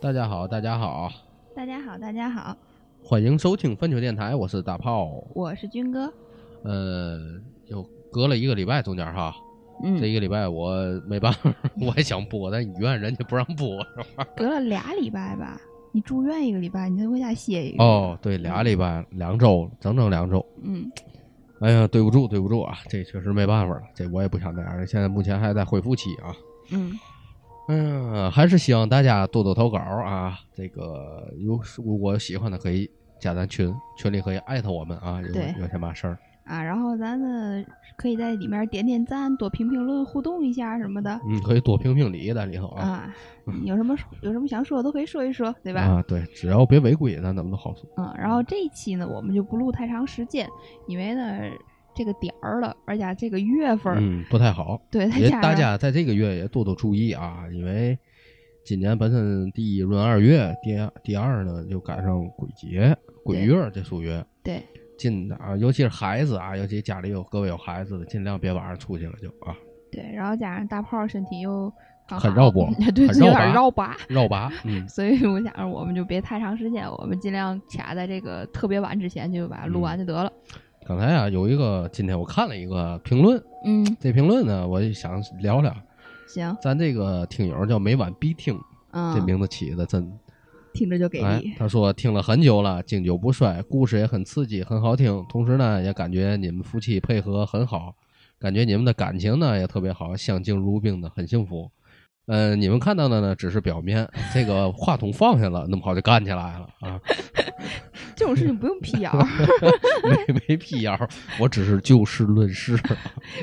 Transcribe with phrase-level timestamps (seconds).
[0.00, 1.12] 大家好，大家好，
[1.54, 2.56] 大家好，大家好，
[3.04, 5.22] 欢迎收听分球电台，我是大炮。
[5.34, 6.10] 我是军哥。
[6.62, 7.18] 呃，
[7.66, 9.34] 又隔了一个礼拜，中间哈，
[9.84, 10.74] 嗯这，一个礼拜我
[11.06, 11.54] 没办法，
[11.86, 14.26] 我也想播，但医院人家不让播，是吧？
[14.34, 15.60] 隔了俩礼拜吧？
[15.92, 20.44] 你住院一个礼拜，你再回家歇一个。，哦，对，俩礼拜，两周，整整两周。
[20.62, 20.90] 嗯，
[21.60, 26.34] 哎呀，对不住，对不住啊，这确实没办法了，这我也不想那样，现在目前还在恢复期啊。
[26.72, 26.92] 嗯，
[27.70, 30.38] 嗯，还是希望大家多多投稿啊。
[30.54, 35.28] 这个有如果喜欢的可以加咱群，群里可以艾特我们啊，有
[35.62, 36.18] 有些嘛事儿。
[36.44, 37.64] 啊，然后咱呢
[37.96, 41.20] 可以在里面点点赞，多评评论，互动一下什么的。
[41.28, 42.82] 嗯，可以多评评理在里头啊。
[42.82, 43.14] 啊，
[43.64, 45.82] 有什么有什么想说的都可以说一说，对吧？
[45.82, 47.88] 啊，对，只要别违规，咱怎么都好说。
[47.98, 50.48] 嗯，然后这一期呢，我们就不录太长时间，
[50.88, 51.38] 因为呢
[51.94, 57.98] 这个点儿了，而且这个月份不太好，对，也大家在这个月也多多注意啊，因为
[58.64, 64.62] 今年本身第一闰二月，第二第二呢就赶上鬼节、鬼月这数月，对
[64.96, 69.56] 尽啊，尤其是孩子啊，尤其家里有各位有孩子的，尽量别晚上出去了就啊，
[69.90, 71.72] 对，然后加上大炮身体又
[72.06, 74.48] 很绕脖 对，有点绕拔绕拔。
[74.48, 80.32] 绕拔，嗯， 所以我想着我们就别太长时间，我们尽量卡在这个特别晚之前就把它录完就得了。
[80.90, 85.72] 刚才啊有一个，今天我看了一个评论，嗯，这评论呢，我就想聊聊，
[86.26, 88.58] 行，咱这个听友叫每晚必听，
[88.90, 90.12] 嗯，这名字起的真
[90.74, 91.54] 听着就给哎力，。
[91.56, 95.24] 他说听了很久了，经久不衰，故事也很刺激，很好听。
[95.28, 97.94] 同时呢，也感觉你们夫妻配合很好，
[98.40, 101.70] 感觉你们的感情呢也特别好，相敬如宾的，很幸福。
[102.26, 107.00] 嗯、你们看到的呢只是表面，这个话筒放下了，那么好就干起来了啊，
[108.14, 109.12] 这种事情不用辟谣，
[110.28, 110.96] 没没辟谣，
[111.40, 112.76] 我只是就事论事。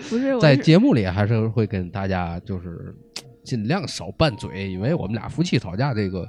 [0.09, 2.95] 不是是在节目里还是会跟大家就是
[3.43, 6.25] 尽量少拌嘴，因为我们俩夫妻吵架，这个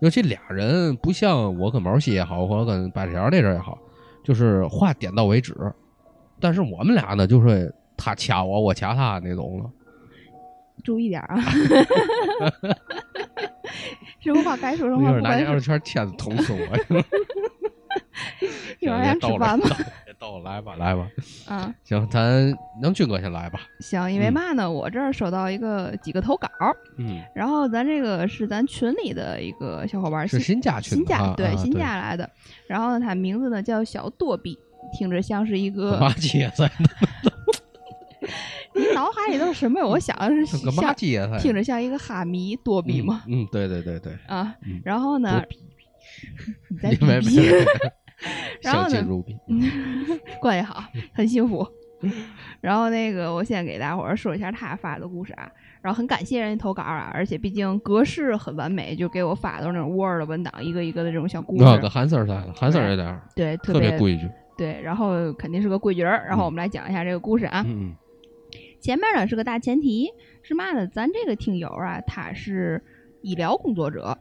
[0.00, 3.78] 尤其俩人不像我跟毛西也好，或者跟白条那阵也好，
[4.22, 5.54] 就是话点到为止。
[6.38, 9.70] 但是我们俩呢，就是他掐我，我掐他那种了。
[10.82, 11.42] 注意点儿啊。
[14.20, 15.44] 生活话该说什一会儿拿那。
[15.46, 16.58] 二圈签子捅死我。
[18.80, 19.66] 一会儿想吃饭吗？
[20.06, 21.08] 也到了，来吧，来吧。
[21.46, 23.60] 啊，行，咱让军哥先来吧。
[23.80, 26.48] 行，因为嗯嘛呢，我这儿收到一个几个投稿，
[26.98, 32.28] 嗯，然后咱这个是咱群里的一个小伙伴儿，是新加群新加对新加来的，
[32.66, 34.58] 然后呢，他名字呢叫小多比，
[34.96, 36.70] 听着像是一个干嘛接噻？
[38.74, 39.86] 你 脑海里都是什么呀？
[39.86, 40.56] 我想的是？
[41.40, 43.42] 听着像一个哈迷多比吗、嗯？
[43.42, 44.12] 嗯，对对对对。
[44.26, 45.42] 啊嗯，然后呢
[46.68, 47.46] 你在 没没比比，
[48.62, 49.04] 然后呢。
[50.40, 51.66] 关系好，很幸福。
[52.60, 55.48] 然后那个，我先给大伙儿说一下他发的故事啊，
[55.80, 64.28] 然后很感谢人家投稿啊，而且毕竟格式很完美，就给我发的那种 Word 文档，一个一个的这种小故啊，事跟，韩 Sir 似的，韩 Sir 有点儿对，特特别规矩。
[64.58, 66.10] 对，然后肯定是个规矩人。
[66.26, 67.62] 然后我们来讲一下这个故事啊。
[67.66, 67.94] 嗯
[68.82, 70.10] 前面呢是个大前提，
[70.42, 70.84] 是嘛呢？
[70.88, 72.82] 咱这个听友啊，他是
[73.22, 74.18] 医疗工作者，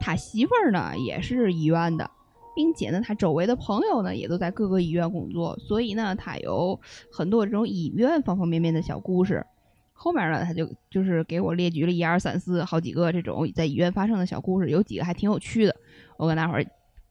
[0.00, 2.10] 他媳妇儿呢也是医院的，
[2.56, 6.80] 并且呢，他周围的朋友呢也都在各个医院工作，所以呢，他有
[7.12, 9.44] 很多这种医院方方面面的小故事。
[9.92, 15.76] 后面呢，他就就是给我列举了一二三四好几个这种在医院发生的小故事，有几个还挺有趣的，
[16.16, 16.66] 我跟大伙儿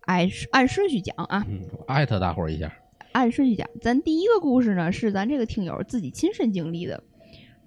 [0.08, 1.46] 按按顺序讲啊。
[1.88, 2.74] 艾特大伙儿一下。
[3.12, 7.04] 按顺序讲，咱第一个故事呢是咱这个听友自己亲身经历的，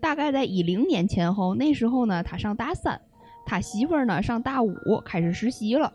[0.00, 3.00] 大概在一零年前后，那时候呢他上大三，
[3.44, 4.74] 他媳妇儿呢上大五
[5.04, 5.92] 开始实习了。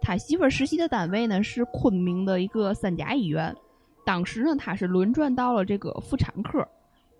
[0.00, 3.54] 他媳妇儿实习的单位呢是昆明的一个三甲医院，
[4.06, 6.66] 当时呢他是轮转到了这个妇产科，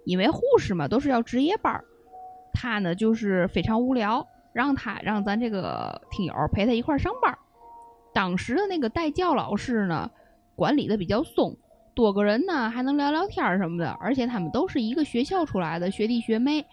[0.05, 1.85] 因为护士嘛都是要值夜班儿，
[2.53, 7.39] 他呢就是非常无聊，让他让咱这个听友陪他一块儿上班儿。
[8.15, 10.09] 当时的那个代教老师呢，
[10.59, 11.57] 管理的比较松，
[11.95, 16.67] 多个人呢还能聊聊天什么的，而且他们都是一个学校出来的学弟学妹，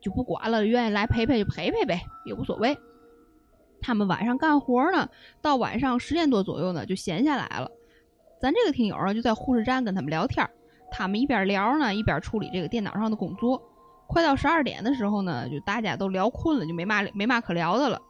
[0.00, 2.74] 就不管了，愿意来陪陪就陪陪呗，也无所谓。
[3.82, 5.06] 他们晚上干活呢，
[5.42, 7.70] 到晚上十点多左右呢就闲下来了。
[8.40, 10.48] 咱这个听友呢就在护士站跟他们聊天，
[10.90, 13.62] 他们一边聊呢一边处理这个电脑上的工作。
[14.06, 18.00] 快到十二点的时候呢，就大家都聊困了，就没嘛没嘛可聊的了。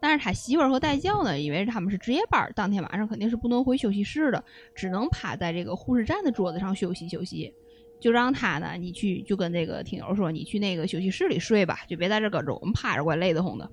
[0.00, 4.44] 但是他媳妇儿和代教呢，因为他们是值夜班，当天晚上肯定是不能回休息室的，
[4.74, 7.52] 只能趴在这个护士站的桌子上休息休息。
[7.98, 13.68] 就让他呢，你去就跟这个听友说，你去那个休息室里睡吧，就别在这搁着，我们趴着怪累得慌的。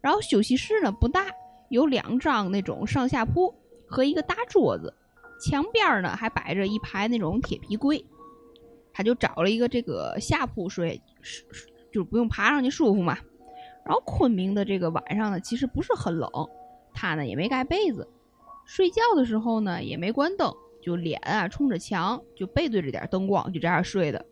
[0.00, 1.26] 然后休息室呢不大，
[1.68, 3.54] 有两张那种上下铺
[3.86, 4.92] 和一个大桌子，
[5.44, 8.02] 墙边呢还摆着一排那种铁皮柜。
[8.94, 11.00] 他就找了一个这个下铺睡，
[11.92, 13.18] 就是不用爬上去舒服嘛。
[13.84, 16.30] 然后昆明的这个晚上呢，其实不是很冷，
[16.94, 18.08] 他呢也没盖被子，
[18.64, 24.24] 睡觉的时候呢也没关灯，就脸啊冲着墙，就背对着点灯光，就这样睡的。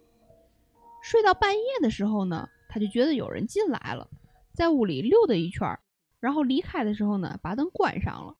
[1.02, 4.06] 睡到半夜的时候呢，他就觉得有人进来了，
[4.54, 5.80] 在屋里溜达一圈儿，
[6.20, 8.34] 然后离开的时候呢，把灯关上了。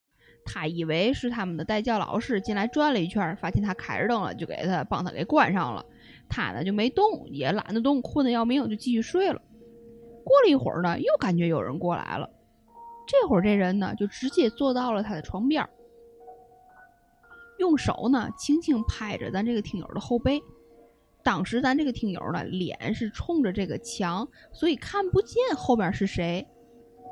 [0.45, 5.85] 他以为是他们的代教老师进来转了一圈，发现他开着灯了，就给他帮他给关上了。
[6.29, 9.41] 他呢就没动，也懒得动，困得要命，就继续睡了。
[10.31, 12.31] 过了一会儿呢，又感觉有人过来了。
[13.05, 15.69] 这会儿这人呢就直接坐到了他的床边儿，
[17.59, 20.41] 用手呢轻轻拍着咱这个听友的后背。
[21.25, 26.47] 当时咱这个听友呢脸是冲着这个墙，所以看不见后边是谁。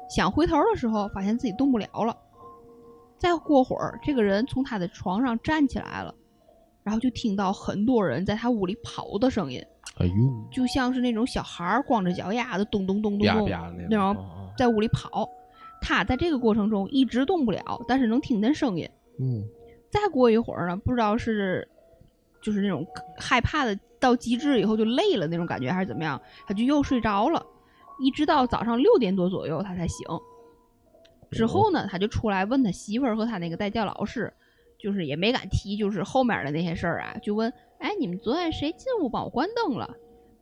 [0.08, 2.16] 想回头的时候，发现自己动不了了。
[3.18, 6.14] 再过会儿，这个人从他的床上站起来了，
[6.84, 9.60] 然后就听到很多人在他屋里跑的声音，
[10.00, 10.12] 哎呦，
[10.50, 14.24] 就像是那种小孩儿光着脚丫子咚咚咚咚咚那那种
[14.56, 15.28] 在屋里跑。
[15.80, 18.88] 他在这个过程中一直动不了，但是能听见声音。
[19.20, 19.44] 嗯，
[19.90, 21.68] 再过一会儿呢，不知道是
[22.42, 22.84] 就是那种
[23.16, 27.44] 害怕的到极致以后就累了那种感觉，还是怎么样，他就又睡着了，
[28.00, 30.04] 一直到早上六点多左右他才醒。
[31.30, 34.32] 之后呢，他就出来问他媳妇儿和他那个代教老师，
[34.80, 39.88] 就是也没敢提，就是后面的那些事儿啊，就问，哎，你们昨天谁进屋帮我关灯了？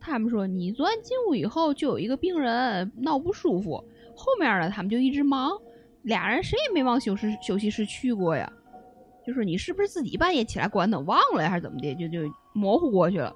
[0.00, 3.82] 他们说，你昨天进屋以后就有一个病人闹不舒服，
[4.14, 5.50] 后面呢他们就一直忙，
[6.02, 8.50] 俩人谁也没往休息休息室去过呀。
[9.26, 11.94] 就说你是不是自己半夜起来关灯忘了呀，还是怎么的？
[11.96, 13.34] 就就模糊过去了。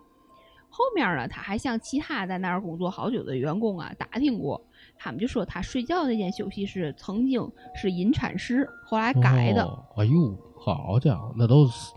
[0.73, 4.63] 后面呢，他还向其他在那儿工作好久的员工啊打听过，
[4.97, 9.65] 他们就说他睡觉那间休息室曾经是引产室，后来改的。
[9.65, 11.93] 哦哎呦，好家伙，那都是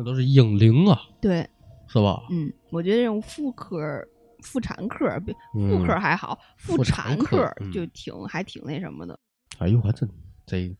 [0.00, 1.46] 那都是婴灵啊，对，
[1.86, 2.22] 是吧？
[2.30, 4.02] 嗯，我觉得这种妇科、
[4.42, 9.18] 妇产科比嗯妇科还好，妇妇产产科嗯就挺还挺那什么的。
[9.58, 10.08] 哎呦，还真
[10.46, 10.74] 这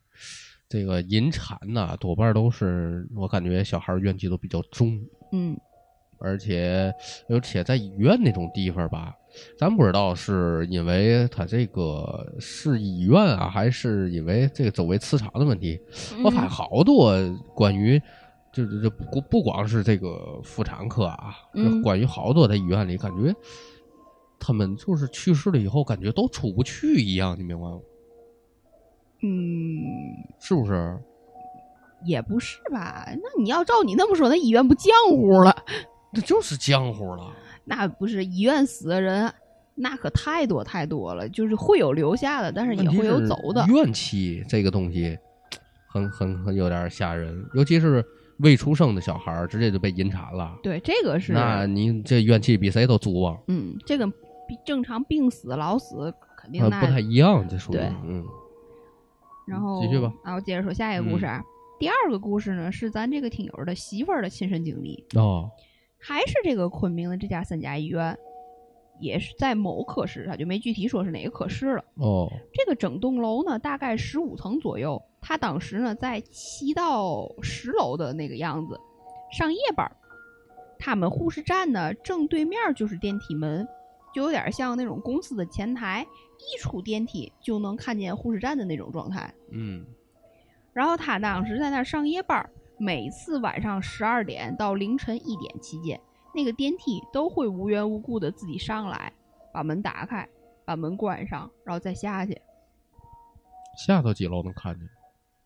[0.71, 4.99] 这个引产呐、多半都是我感觉小孩怨气都比较重，
[5.33, 5.55] 嗯
[6.23, 6.93] 而且
[7.29, 9.15] 而且在医院那种地方吧，
[9.59, 15.79] 咱不知道是因为他这个是医院啊，还是因为这个周围磁场的问题。
[16.23, 17.15] 我发现嗯好多
[17.55, 18.01] 关于
[18.53, 23.35] 就是这不不光是这个妇产科啊，这关于好多在医院里感觉
[24.39, 27.79] 他们就是去世了以后，感觉都出不去一样，你明白吗？
[29.23, 29.83] 嗯，
[30.41, 30.99] 是不是？
[32.05, 33.07] 也不是吧？
[33.09, 35.55] 那你要照你那么说，那医院不浆糊了？
[36.13, 37.31] 那就是浆糊了。
[37.65, 39.31] 那不是医院死的人，
[39.75, 43.65] 那可太多太多了，就是会有留下的，但是也会有走的。
[43.69, 45.17] 怨气这个东西，
[45.87, 48.03] 很很很有点吓人，尤其是
[48.43, 50.59] 未出生的小孩儿，直接就被引产了。
[50.63, 58.25] 对，这个是，那你这怨气比谁都足啊，嗯，这个比正常病死、老死肯定不太一样，这属于嗯
[59.47, 60.13] 然后继续吧。
[60.23, 61.43] 啊，我接着说下一个故事啊。
[61.79, 65.51] 第二个故事呢，是咱这个听友的媳妇儿的亲身经历，哦
[65.99, 68.17] 还是这个昆明的这家三甲医院，
[69.01, 71.85] 也是在某科室，他就没具体说是哪个科室了。
[71.97, 78.81] 哦这个整栋楼呢，大概十五层左右，他当时呢在七到十楼的那个样子，
[79.31, 79.97] 上夜班儿。
[80.79, 83.69] 他们护士站呢正对面就是电梯门，
[84.15, 86.07] 就有点像那种公司的前台，
[86.39, 89.33] 一出电梯就能看见护士站的那种状态。
[89.51, 89.85] 嗯
[90.73, 92.49] 然后他当时在那儿上夜班儿，
[92.79, 96.01] 每次晚上十二点到凌晨一点期间，
[96.33, 99.13] 那个电梯都会无缘无故的自己上来，
[99.53, 100.27] 把门打开，
[100.65, 102.41] 把门关上，然后再下去，
[103.77, 104.89] 下到几楼能看见？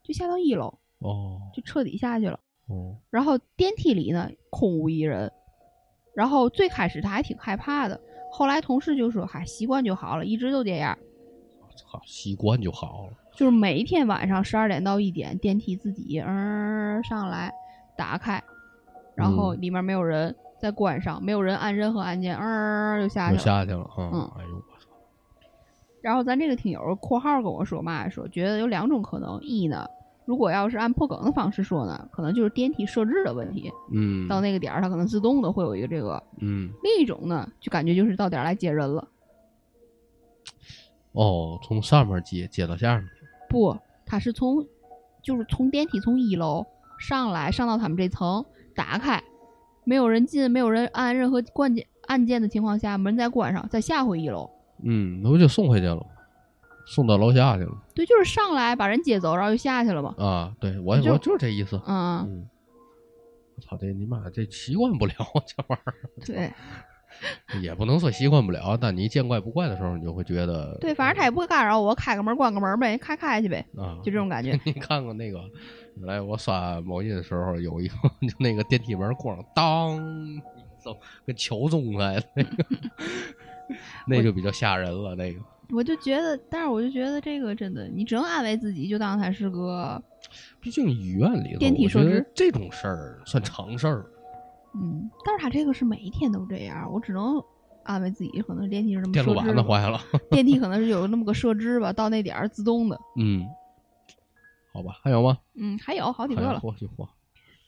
[0.05, 0.67] 就下到一楼，
[1.01, 2.39] 哦就彻底下去了。
[2.69, 5.33] 哦然后电梯里呢空无一人，
[6.15, 10.97] 然后最开始他还挺害怕的，后来同事就说：“嗨，习惯就好了，一直都这样。”
[11.77, 13.13] 操，习惯就好了。
[13.33, 17.53] 就是每一天晚上十二点到一点，电梯自己嗯、上来，
[17.97, 18.41] 打开，
[19.17, 23.39] 然后嗯里面没有人，再关上，没有人按任何按键，嗯、就下去了。
[23.39, 24.31] 就下去了啊！
[24.39, 24.54] 嗯！
[26.05, 29.89] 然后咱这个听友括号跟我说嘛，说觉得有两种可能，一呢，
[30.27, 39.09] 如果要是按破梗的方式说呢，可能就是电梯设置的问题，嗯到那个点儿它可能自动的会有一个这个；嗯另一种呢，就感觉就是到点儿来接人了，
[41.13, 43.09] 哦，从上面接接到下面。
[43.49, 44.63] 不，它是从
[45.23, 46.67] 就是从电梯从一楼
[46.99, 48.45] 上来，上到他们这层，
[48.75, 49.25] 打开，
[49.85, 54.51] 没有人进，没有人按任何关键按键的情况下，门再关上，再下回一楼。
[54.85, 56.05] 嗯，那不就送回去了，
[56.87, 60.15] 送到楼下去了对，就是上来把人接走，然后就下去了嘛。
[60.19, 60.55] 啊！
[60.61, 61.81] 对我就我就是这意思。
[61.87, 62.49] 嗯，嗯，
[63.57, 65.15] 我操，这你妈这习惯不了
[65.47, 65.95] 这玩意儿。
[66.25, 66.53] 对。
[67.63, 74.59] 也不能说习惯不了，但你见怪不怪的时候，你就会觉得对，反正他也不会干扰我，开个门关个门呗，开开去呗，啊，就这种感觉。
[74.67, 75.41] 你看过那个？
[76.01, 77.95] 来，我刷某音的时候有一个，
[78.27, 80.43] 就那个电梯门咣当一
[80.83, 80.93] 声，
[81.25, 82.65] 跟敲钟来的，那个
[84.07, 85.15] 那就比较吓人了。
[85.15, 85.41] 那个
[85.71, 90.01] 我就觉得，但是我就觉得这个真的，你只能安慰自己，就当它是个，
[90.61, 94.07] 毕竟医院里头，电梯设置这种事儿算常事儿。
[94.75, 97.43] 嗯，但是他这个是每一天都这样，我只能
[97.83, 99.63] 安慰自己，可能电梯是这么电路板子。
[99.63, 103.01] 坏了，电梯可能是有那么个设置吧，到那点儿自动的。
[103.17, 103.47] 嗯，
[104.73, 105.39] 好吧，还有吗？
[105.57, 106.61] 嗯，还有好几个了。
[106.61, 107.09] 嚯去嚯，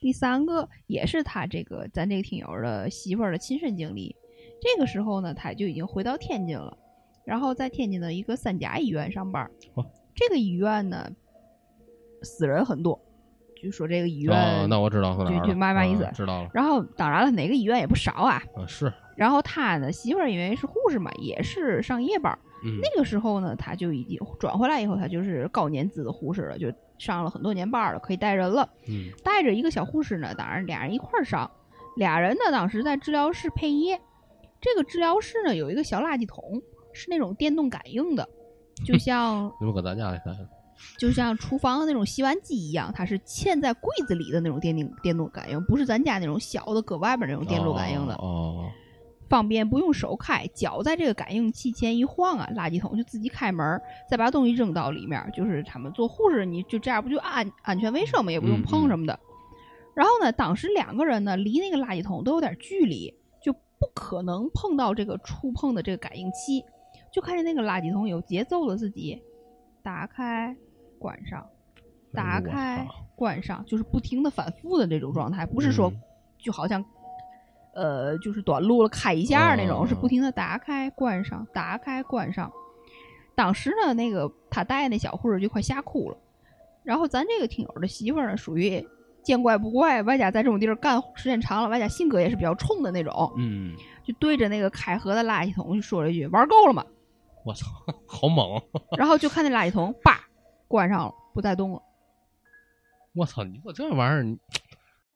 [0.01, 4.15] 第三个也是他这个咱这个听友的媳妇儿的亲身经历。
[4.61, 6.77] 这个时候呢，他就已经回到天津了，
[7.25, 9.49] 然后在天津的一个三甲医院上班。
[9.75, 9.85] 哦
[10.19, 11.11] 这个医院呢，
[12.23, 12.99] 死人很多，
[13.55, 18.43] 据说这个医院，哦，那我知道了，就就嘛嘛意思啊知道了然后当然了，哪个医院也不少啊。
[18.55, 22.39] 啊，是，然后他呢，媳妇儿因为是护士嘛，也是上夜班儿。
[22.65, 28.67] 嗯，那个时候呢，他就已经转回来以后，他就是高年资的护士了，就上了很多年班儿了，可以带人了。
[28.89, 31.51] 嗯带着一个小护士呢，当然俩人一块儿上，
[31.97, 34.01] 俩人呢当时在治疗室配夜。
[34.61, 36.61] 这个治疗室呢有一个小垃圾桶，
[36.93, 38.29] 是那种电动感应的，
[38.85, 40.35] 就像你们搁咱家里看，
[40.99, 48.15] 就像厨房的那种洗碗机一样，它是嵌在柜子里的那种电动电动感应，不是咱家那种小的搁外边那种电路感应的。
[48.15, 48.71] 哦，
[49.29, 55.31] 方便不用手开，脚在这个感应器前一晃啊，垃圾桶就自己开门儿，再把东西扔到里面儿。
[55.33, 59.19] 就是他们做护士，你就这样不就安安全卫生嘛，也不用碰什么的。
[59.95, 63.26] 然后呢，当时两个人呢离那个垃圾桶都有点距离，就
[63.79, 66.65] 不可能碰到这个触碰的这个感应器。
[67.13, 69.23] 就看见那个垃圾桶有节奏的自己
[69.83, 70.55] 打开、
[70.99, 71.47] 关上、
[72.13, 76.01] 打开、关上，就是不停的反复的这种状态，不是说嗯
[76.39, 76.85] 就好像
[77.75, 82.53] 呃就是短路了开一下那种，嗯是不停的打开、关上、打开、关上。
[83.35, 86.19] 当时呢，那个他带那小护士就快吓哭了。
[86.83, 88.87] 然后咱这个听友的媳妇儿呢，属于
[89.27, 96.87] 见怪不怪，外加在这种地儿干时间长了，外加性格也是比较冲的那种，嗯，就对着那个开合的垃圾桶就说了一句：“玩够了吗
[97.45, 97.67] 我操，
[98.07, 98.63] 好猛！？”
[98.97, 100.21] 然后就看那垃圾桶叭
[100.69, 101.83] 关上了，不再动了。
[103.15, 104.39] 我操，你说这玩意儿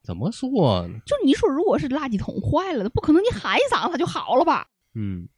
[0.02, 0.48] 怎么说
[0.88, 0.98] 呢？
[1.06, 4.66] 就你说，如果是垃圾桶坏了，不可能你喊一嗓子它就好了吧？
[4.94, 5.28] 嗯，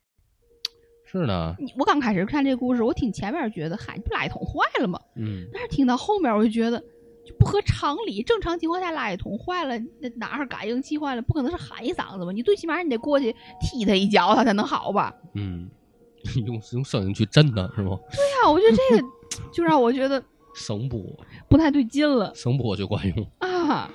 [1.04, 4.98] 是的，你我刚开始看这故事，我听前面觉得，嗨，不垃圾桶坏了吗？
[5.16, 6.82] 嗯，但是听到后面我就觉得
[7.24, 8.22] 就不合常理。
[8.22, 12.32] 正常情况下，垃圾桶坏了，那哪儿感应器坏了，不可能是喊一嗓子吧？
[12.32, 15.14] 你最起码你得过去踢他一脚，他才能好吧？
[15.34, 15.70] 嗯，
[16.46, 17.98] 用用声音去震它是吗？
[18.12, 19.08] 对呀、我觉得这个
[19.52, 20.22] 就让我觉得
[20.54, 21.00] 声波，
[21.48, 23.26] 不太对劲了声波就管用。
[23.38, 23.90] 啊。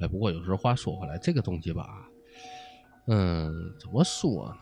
[0.00, 2.08] 哎，不过有时候话说回来，这个东西吧，
[3.08, 4.54] 嗯，怎么说呢？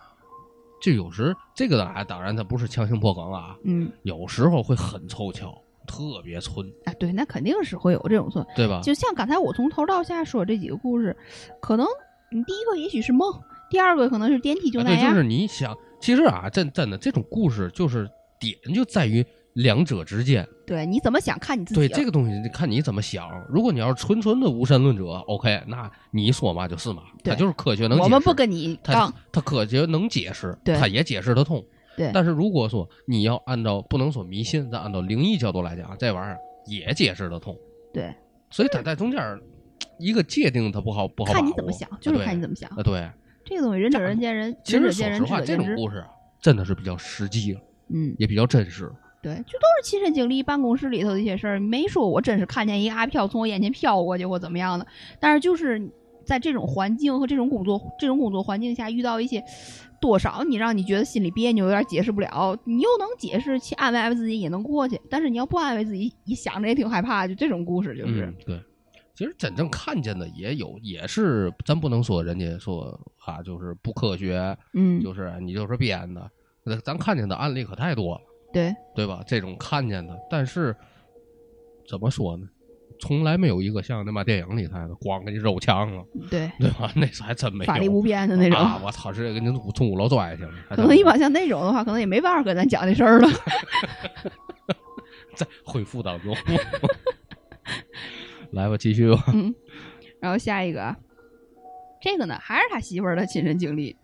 [0.80, 8.44] 就有时这个啊，当然它不是强行破梗啊，嗯有时候会很凑巧，特别村，啊，对，那肯定是会有这种村。
[8.54, 8.80] 对吧？
[8.82, 11.16] 就像刚才我从头到下说这几个故事，
[11.60, 11.86] 可能
[12.30, 13.32] 你第一个也许是梦，
[13.70, 15.10] 第二个可能是电梯就那样。
[15.12, 18.06] 就是你想，其实啊，真真的这种故事就是
[18.38, 19.24] 点就在于
[19.54, 20.46] 两者之间。
[20.66, 21.88] 对你怎么想，看你自己对。
[21.88, 23.28] 这个东西，看你怎么想。
[23.48, 28.02] 如果你要是纯纯的无神论者，OK，那你说嘛就是嘛，对它就是科学能解释。
[28.02, 29.14] 我们不跟你它杠。
[29.30, 31.64] 它科学能解释，对它也解释得通。
[31.96, 37.56] 对但是如果说你要按照不能说迷信，咱按照灵异角度来讲，这玩意儿也解释得通。
[37.92, 38.14] 对，
[38.50, 39.40] 所以它在中间儿
[39.98, 41.42] 一个界定，它不好不好把握。
[41.42, 42.68] 看你怎么想，就是看你怎么么想。
[42.70, 42.82] 啊。
[42.82, 43.10] 对，
[43.44, 45.74] 这个东西仁者人见仁，其实说仁者见仁，实话，这智者见智。
[45.74, 46.08] 种故事啊，
[46.40, 48.90] 真的是比较实际了，嗯，也比较真实。
[49.22, 54.86] 对，就都是亲身经历，办公室里头的一些事儿，没说我真是看见一个阿飘从我眼前飘过去或怎么样的，
[55.18, 55.90] 但是就是
[56.24, 59.42] 在这种环境和这种工作这种工作环境下遇到一些。
[60.06, 65.00] 多少你让你觉得心里别扭，有点解释不了，你又能解释，去安慰安慰自己也能过去。
[65.10, 67.26] 但是你要不安慰自己，一想着也挺害怕。
[67.26, 68.62] 就这种故事，就是、嗯，对。
[69.16, 76.30] 其实真正看见的也有，也是咱不能说人家说啊，就是不科学，嗯，就是你就是编的。
[76.62, 78.20] 那咱看见的案例可太多了，
[78.52, 79.24] 对，对吧？
[79.26, 80.76] 这种看见的，但是
[81.88, 82.46] 怎么说呢？
[82.98, 86.90] 从来没有一个像那妈电影里头的，咣给你揉墙了，对，对吧？
[86.96, 87.66] 那次还真没有。
[87.66, 88.58] 法力无边的那种。
[88.58, 88.80] 啊！
[88.84, 90.50] 我操，直接给你从五楼拽下去了。
[90.70, 93.28] 可能一般像那种的话，可能也没办法跟咱讲这事儿了。
[95.34, 96.34] 在恢复当中。
[98.52, 99.22] 来吧，继续吧。
[99.34, 99.54] 嗯，
[100.20, 100.96] 然后下一个啊，
[102.00, 103.96] 这个呢还是他媳妇儿的亲身经历。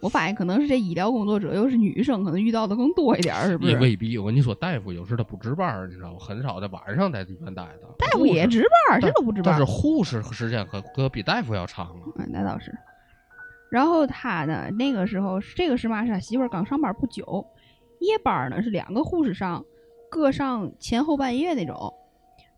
[0.00, 3.72] 我发现可能是这医疗工作者又是女生，可能遇到的更多一点儿，是不是？
[3.72, 6.18] 也未必，我跟你说，大夫有时他不值班儿，你知道吗？
[6.18, 7.88] 很少在晚上在医院待的。
[7.98, 9.72] 大夫也值班儿，这都不值班儿但是。
[9.72, 12.02] 护士时间可可比大夫要长了。
[12.16, 12.72] 嗯，那倒是。
[13.70, 16.04] 然后他呢，那个时候这个是嘛？
[16.04, 17.46] 是他媳妇儿刚上班不久，
[18.00, 19.64] 夜班呢是两个护士上，
[20.10, 21.92] 各上前后半夜那种。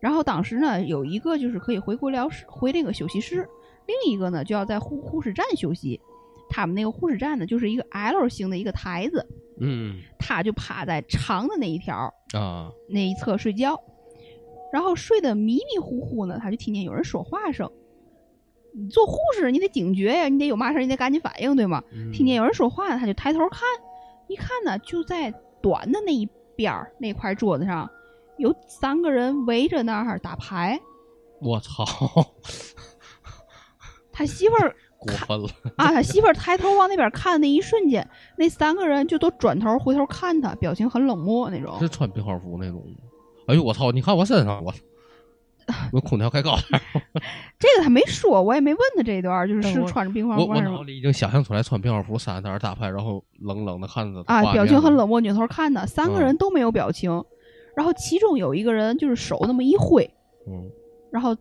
[0.01, 3.47] 然后当时呢，有一个就是可以回国疗室，回那个休息室，
[3.87, 6.01] 另一个呢就要在护护士站休息。
[6.49, 9.27] 他们那个护士站呢，就是一个 L 型的一个台子，
[9.59, 13.81] 嗯他就趴在长的那一条啊，那一侧睡觉，
[14.71, 17.71] 然后睡得迷迷糊糊呢，他就听见有人说话声。
[18.75, 21.83] 你做护士，你得警觉呀，你得有嘛事儿，你得赶紧反应，对吗？
[21.91, 23.61] 嗯听见有人说话，他就抬头看，
[24.29, 27.91] 一看呢，就在短的那一边儿那块桌子上，
[28.37, 30.79] 有三个人围着那儿打牌。
[31.41, 31.85] 我操，
[34.13, 41.89] 他媳妇儿 过分了，啊，他媳妇儿抬头往那边看的那一瞬间，那三个人就都转头回头看他，表情很冷漠那种是。
[41.89, 42.97] 穿病号服那种吗。
[43.49, 43.91] 哎呦我操！
[43.91, 44.73] 你看我身上，我
[45.93, 47.03] 我空调开高点儿，
[47.59, 57.11] 这个他没说，我也没问他这一段，就是是穿着病房我我服还是脑里已经想象出来穿病号服三在那儿打牌，然后冷冷的看着他啊，表情很冷漠，扭头看他，三个嗯人都没有表情，
[57.77, 60.09] 然后其中有一个人就是手那么一挥，
[60.47, 60.71] 嗯，
[61.11, 61.37] 然后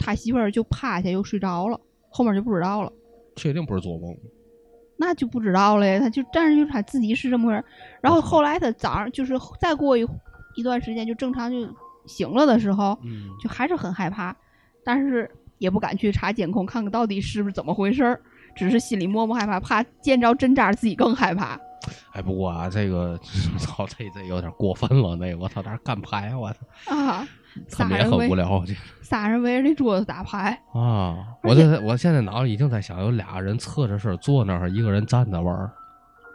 [0.00, 1.78] 他媳妇儿就趴下又睡着了，
[2.08, 2.92] 后面就不知道了。
[3.36, 4.16] 确定不是做梦。
[4.96, 7.64] 那就不知道了呀，他就但是就是他自己是这么回事。
[8.00, 10.06] 然后后来他早上就是再过一
[10.56, 11.66] 一段时间就正常就
[12.06, 14.36] 醒了的时候，嗯，就还是很害怕，
[14.84, 18.20] 但是也不敢去查监控看看到底是不是怎么回事儿，
[18.54, 21.58] 只是心里默默害怕，怕见着针扎自己更害怕。
[22.12, 23.18] 哎，不过啊，这个
[23.58, 25.16] 操，这这有点过分了。
[25.16, 27.26] 那个我操，在那儿干牌，我操，啊，
[27.70, 28.62] 他们也很无聊。
[28.66, 35.70] 这仨 人围着那桌子打牌，啊，我这我现在脑里已经在想，有俩人侧着身坐那儿，一个人站着玩儿。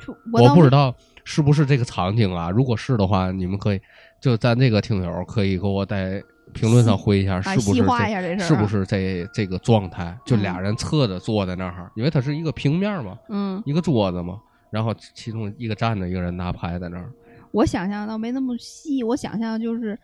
[0.06, 0.94] 就我不知道
[1.24, 2.50] 是不是这个场景啊？
[2.50, 3.80] 如果是的话，你们可以
[4.20, 6.22] 就咱这个听友可以给我在
[6.54, 10.16] 评论上回一下，啊是不是这是不是这这个状态？
[10.26, 14.38] 就嗯俩人侧着坐在那儿，因为它是一个平面嘛，嗯，一个桌子嘛，
[14.70, 17.10] 然后其中一个站着，一个人拿牌在那儿。
[17.52, 20.00] 我想象倒没那么细，我想象就是，嗯，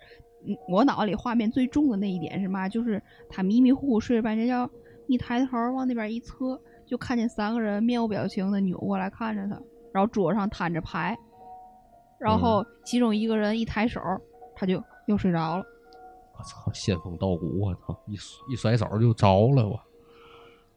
[0.67, 2.67] 我脑子里画面最重的那一点是嘛？
[2.67, 4.69] 就是他迷迷糊糊睡着半截觉，
[5.07, 9.61] 一抬头往那边一侧，就看见三个人面无表情的扭过来看着他，
[9.93, 11.17] 然后桌上摊着牌，
[12.19, 14.01] 然后其中一个人一抬手，
[14.55, 15.65] 他就又睡着了。
[16.37, 17.59] 我操，仙风道骨！
[17.59, 18.13] 我操，一
[18.51, 19.79] 一甩手就着了我。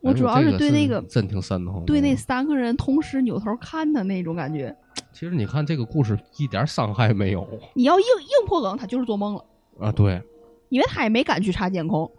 [0.00, 1.86] 我主要是对那个真挺瘆得慌的。
[1.86, 4.76] 对那三个人同时扭头看他那种感觉，
[5.14, 9.42] 其实你看这个故事一点伤害没有你要硬硬破梗，他就是做梦了，
[9.78, 9.92] 啊。
[9.92, 10.20] 对，
[10.68, 12.10] 因为他也没敢去查监控。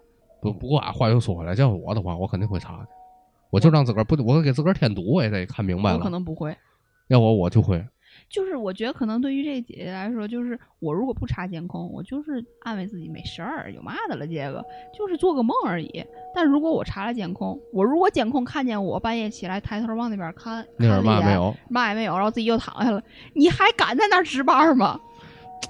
[0.41, 2.87] 不不过啊，话又说回来，要是我的话，我肯定会查的。
[3.49, 6.03] 我就让自个儿不，我给自个儿添堵，我也得看明白了我。
[6.03, 6.55] 可能不会。
[7.07, 7.83] 要我我就会。
[8.29, 14.63] 就是我觉得可能对于这姐姐来说，就是我如果不查监控，我就是安慰自己没事儿，有嘛的了，这个
[14.97, 16.03] 就是做个梦而已。
[16.33, 21.55] 但如果我查了监控，我如果监控看见我半夜起来抬头往那边看，那看了一眼点嘛没有？
[21.69, 24.99] 嘛也没有，然后自己又躺下了，你还敢在那儿值班吗？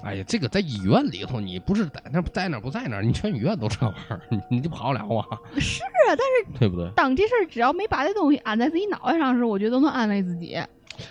[0.06, 5.26] 哎呀，这个在医院里头，你不是在那在那不在那儿，你全医院都这玩意儿，你你就跑了啊，
[5.58, 6.88] 是啊，但是对不对？
[6.94, 10.56] 当这事儿只要没把这东西安在自己脑袋上时，我觉得都能安慰自己。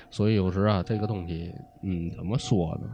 [0.10, 1.54] 所以有时啊，这个东西，
[1.84, 2.88] 嗯，怎么说呢？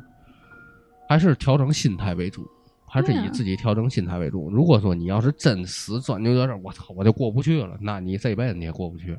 [1.08, 2.48] 还是调整心态为主，
[2.88, 4.50] 还是以自己调整心态为主。
[4.50, 9.16] 如果说你要是真死钻牛角尖儿，我操，我就过不去了，那你这辈子你也过不去，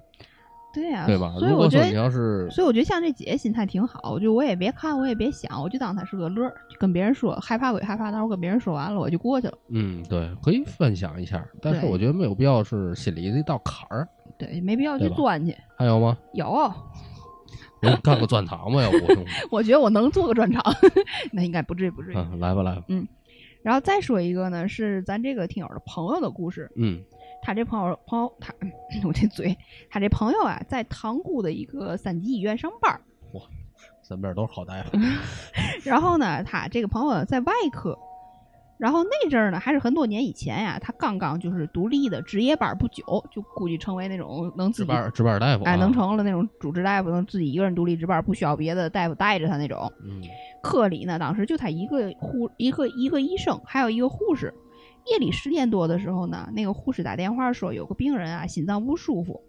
[0.73, 1.35] 对呀、对吧？
[1.39, 9.55] 所以我觉得如果说你要是所以我觉得像这姐姐心态挺好，就我也别看，我也别想，我就当她是个乐儿，就跟别人说害怕归害怕，但是我跟别人说完了，我就过去了。
[9.69, 14.09] 嗯，对，可以分享一下，但是我觉得没有必要是心里的一道坎儿。
[14.39, 15.55] 对，没必要去钻去。
[15.77, 16.17] 还有吗？
[16.33, 18.99] 有，我干个专场吧，要不
[19.51, 20.63] 我觉得我能做个专场，
[21.33, 22.15] 那应该不至于，不至于。
[22.17, 23.07] 嗯，来吧来吧，嗯
[23.63, 26.69] 然后再说一个呢，是咱这个听友的朋友的故事。
[26.75, 27.01] 嗯
[27.43, 28.55] 他这朋友朋友他，
[29.05, 29.57] 我这嘴，
[29.91, 33.01] 他这朋友啊，在塘沽的一个三级医院上班儿。
[34.07, 34.99] 身边都是好大夫，
[35.85, 37.97] 然后呢，他这个朋友在外科，
[38.77, 49.91] 然后那阵儿呢，还是很多年以前呀，他刚刚就是独立的值夜班不久，就估计成为那种能自己值班值班大夫啊，哎能成了那种主治大夫，能自己一个人独立值班，不需要别的大夫带着他那种。
[50.05, 50.21] 嗯
[50.63, 54.53] 科里呢，当时就他一个护一个一个医生，还有一个护士。
[55.07, 59.43] 夜里十点多的时候呢，那个护士打电话说有个病人啊心脏不舒服，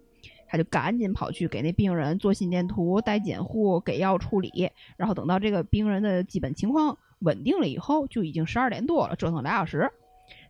[0.48, 4.70] 他就赶紧跑去给那病人做心电图、带监护、给药处理。
[4.96, 9.90] 然后等到这个病人的基本情况稳定了以后，就已经十二点多了，折腾俩小时。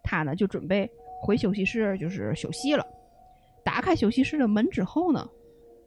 [0.02, 0.90] 他呢就准备
[1.20, 2.86] 回休息室，就是休息了。
[3.64, 5.28] 打开休息室的门之后呢，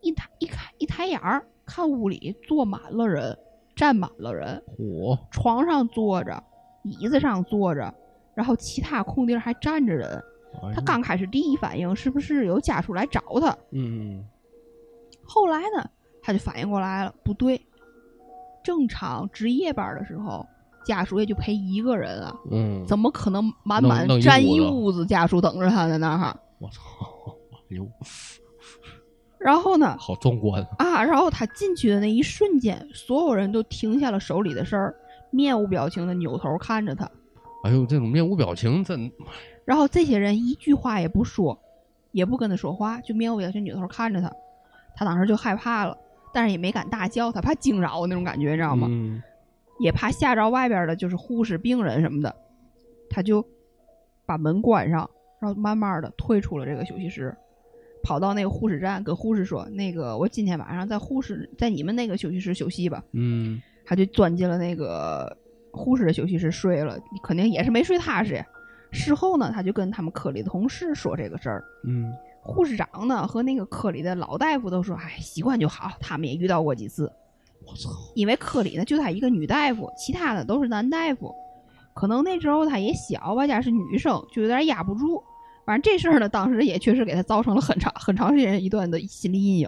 [0.01, 3.37] 一抬一开一抬眼儿，看屋里坐满了人，
[3.75, 4.61] 站满了人。
[4.77, 6.43] 嚯，床上坐着，
[6.83, 7.93] 椅子上坐着，
[8.37, 10.23] 然后其他空地儿还站着人。
[10.73, 13.57] 他刚开始第一反应是不是有家属来找他？
[13.71, 14.23] 嗯
[15.23, 15.89] 后来呢，
[16.21, 17.59] 他就反应过来了，不对，
[18.63, 20.45] 正常值夜班的时候，
[20.85, 26.39] 家属也就陪一个人啊，嗯，怎么可能满满站一屋子家属等着他在那儿哈？
[26.59, 26.81] 我操，
[27.53, 27.87] 哎呦，
[29.37, 30.95] 然后呢，好壮观啊！
[30.95, 34.95] 啊，然后他进去的那一瞬间，所有人都停下了手里的事儿，
[35.29, 37.07] 面无表情的扭头看着他。
[37.63, 39.11] 哎呦，这种面无表情，真
[39.65, 41.59] 然后这些人一句话也不说，
[42.11, 44.31] 也不跟他说话，就面无表情扭头看着他。
[44.95, 45.97] 他当时就害怕了，
[46.33, 48.87] 但是也没敢大叫，他怕惊扰那种感觉，你知道吗？
[48.89, 49.21] 嗯
[49.79, 52.35] 也怕吓着外边的，就是护士、病人什么的。
[53.11, 53.45] 他就
[54.25, 55.07] 把门关上，
[55.39, 57.35] 然后慢慢的退出了这个休息室，
[58.01, 65.37] 跑到那个护士站，跟护士说：“那个，我今天晚上在护士在你们那个休息室休息吧。”嗯他就钻进了那个
[65.77, 68.45] 护士的休息室睡了，肯定也是没睡踏实呀。
[68.91, 72.11] 事后呢，他就跟他们科里的同事说这个事儿，嗯
[72.41, 77.11] 护士长呢和那个科里的老大夫都说：“哎，习惯就好。”他们也遇到过几次，
[77.65, 81.35] 我操，因为科里呢就他一个女大夫，其他的都是男大夫。
[81.93, 85.21] 可能那时候他也小吧，加是女生，就有点压不住。
[85.65, 89.67] 反正这事儿呢，当时也确实给他造成了很长很长时间一段的心理阴影，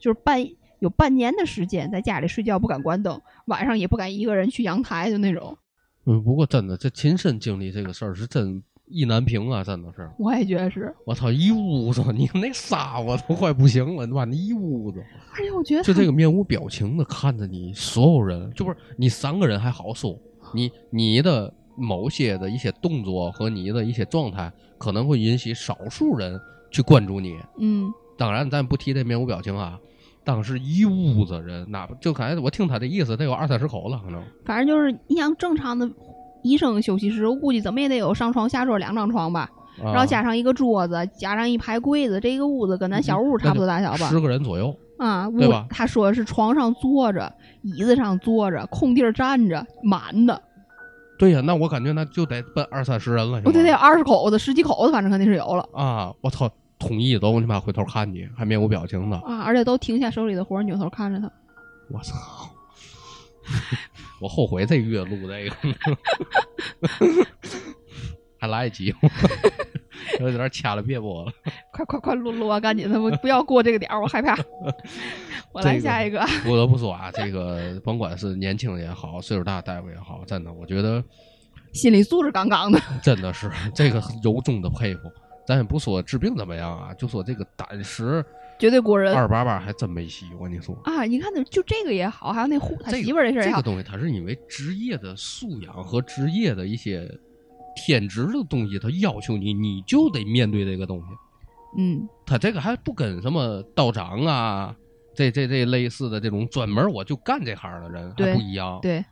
[0.00, 0.44] 就是半
[0.86, 5.58] 有半年的时间在家里睡觉不敢关灯，晚上也不敢一个人去阳台的那种。
[6.04, 10.08] 嗯，不过真的，这亲身经历这个事儿是真意难平啊，真的是。
[10.16, 20.16] 我也觉得是，我操，一屋子，你那仨我都快不行了，你妈，那一屋子，而且我觉得就这个面无表情的看着你，所有人，就不是你三个人还好说，
[20.54, 27.36] 你你的某些的一些动作和你的一些状态，可能会引起少数人去关注你。
[27.58, 29.76] 嗯，当然，咱不提这面无表情啊，
[30.26, 34.20] 当时一屋子人，哪怕就感觉我听他的意思，得有二三十口了，可能。
[34.44, 35.88] 反正就是你想正常的
[36.42, 44.08] 医生休息室，我估计怎么也得有上床下桌两张床吧，然然后加上一个桌子，加上一排柜子，这一个屋子跟咱小屋差不多大小吧。
[44.08, 44.76] 十个人左右。
[44.98, 50.42] 啊，屋对吧他说是床上坐着，椅子上坐着，空地儿站着，满的。
[51.18, 56.12] 对呀、那我感觉那就得奔二三十人了，我得得有二十口子、十几口子，反正肯定是有了啊！
[56.20, 56.50] 我操，
[56.86, 59.42] 统一都你妈回头看你，还面无表情的，啊！
[59.42, 61.30] 而且都停下手里的活儿，扭头看着他。
[61.90, 62.14] 我操！
[64.20, 65.56] 我后悔这月录这个，
[68.38, 68.98] 还来得及吗？
[70.20, 71.32] 有点掐了别播了。
[71.72, 72.58] 快快快，录录啊！
[72.58, 74.36] 赶紧的，我不要过这个点儿，我害怕。
[75.52, 76.24] 我来下一个。
[76.42, 81.02] 不得不说啊，这个甭管是年轻人也好，岁数大大夫也好，真的，我觉得
[81.72, 82.80] 心理素质杠杠的。
[83.02, 85.10] 真的是这个由衷的佩服。
[85.46, 88.24] 咱也不说治病怎么样啊，就说这个胆识
[88.58, 90.26] 绝对过人二八八还真没戏。
[90.38, 91.04] 我跟你说，啊！
[91.04, 97.08] 你看，那就这个也好，还有那护他媳妇儿这事儿这个，东西，他是因为职业的素养和职业的一些
[97.76, 101.06] 天职的东西，他要求你，你就得面对这个东西。
[101.78, 104.74] 嗯，他这个还不跟什么道长啊，
[105.14, 108.78] 这这这类似的这种专门我就干这行的人还不一样。
[108.82, 109.04] 对。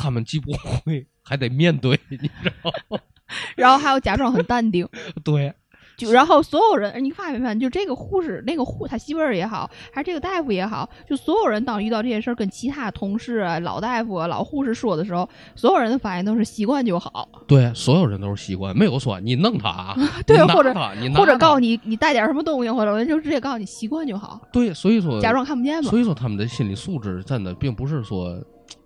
[0.00, 2.28] 他们既不会，还得面对，你知
[2.62, 3.00] 道吗？
[3.56, 4.88] 然后还要假装很淡定，
[5.24, 5.52] 对，
[5.98, 7.58] 就然后所有人，你发现没发现？
[7.58, 25.90] 就这个护士，那个护他媳妇儿也好，还是这个大夫也好，就所有人当遇到这些事儿，跟其他同事啊、老大夫啊、老护士说的时候，所有人的反应都是习惯就好，对，所有人都是习惯，没有说你弄他啊， 对或者，你或者告诉你，你你带点什么东西，或者我就直接告诉你习惯就好，对，所以说假装看不见嘛。
[25.90, 28.38] 所以说他们的心理素质真的并不是说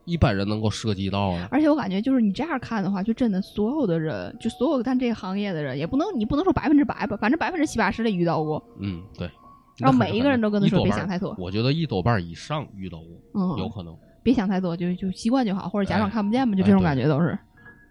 [0.04, 1.48] 一般人能够涉及到的。
[1.50, 8.62] 而且我感觉就是你这样看的话，就真的所有的人，就所有干这个行业的人，也不能你不能说百分之百吧，反正百分之七八十的遇到过。
[8.80, 9.30] 嗯，对。
[9.78, 13.96] 然后每一个人都跟他说别想太多我觉得一多半以上遇到过，嗯，有可能。
[14.22, 17.36] 别想太多，就就习惯就好，或者假装哎看不见吧，就这种感觉都是。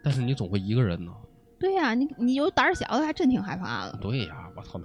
[0.03, 1.11] 但是你总会一个人呢。
[1.59, 3.97] 对呀、你你有胆儿小的还真挺害怕的。
[4.01, 4.79] 对呀，我操，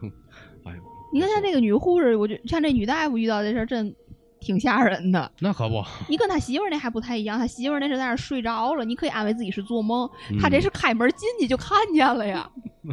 [0.64, 3.94] 那哎呦，你看像这个女护士，我就像这女大夫遇到这事儿，真
[4.40, 5.30] 挺吓人的。
[5.40, 12.48] 那可不，你跟他媳妇儿那还不太一样，他媳妇儿那是在那儿睡着了，你可以安慰自己是做梦，嗯他这是开门进去就看见了呀。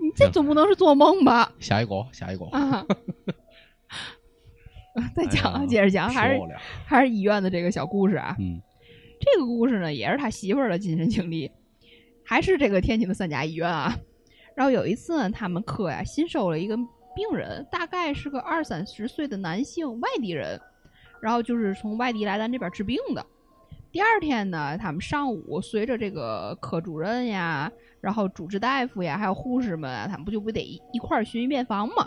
[0.00, 1.52] 你这总不能是做梦吧？
[1.58, 2.84] 下一个，下一个，啊！
[5.14, 6.40] 再讲啊，哎接着讲，还是
[6.86, 8.34] 还是医院的这个小故事啊。
[8.38, 8.60] 嗯
[9.18, 11.50] 这个故事呢，也是他媳妇儿的亲身经历，
[12.24, 13.96] 还是这个天津的三甲医院啊。
[14.54, 16.76] 然后有一次呢，他们科呀新收了一个
[17.16, 20.60] 病人，大概是个二三十岁的男性外地人，
[21.20, 23.26] 然后就是从外地来咱这边治病的。
[23.90, 32.06] 第二天呢，他们上午随着这个科主任呀，然后主治大夫呀，还有护士们，他们不就不得一一块儿巡一遍房吗？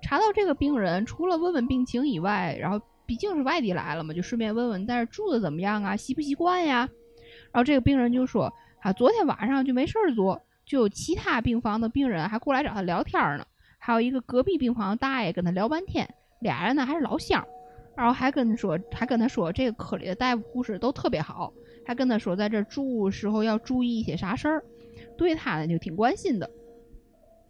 [0.00, 6.88] 查到这个病人，除了问问病情以外，然后毕竟是外地来了嘛，就顺便问问在这住的怎么样啊，习不习惯呀？
[7.50, 13.44] 然后这个病人就说，啊，昨天晚上就没事儿做，就有其他病房的病人还过来找他聊天呢，
[13.86, 17.46] 还有一个隔壁病房的大爷跟他聊半天，俩人呢还是老乡，
[17.94, 21.52] 然后还跟说，还跟他说这个科里的大夫护士都特别好，
[21.86, 24.64] 还跟他说在这住时候要注意一些啥事儿，
[25.16, 26.50] 对他呢就挺关心的。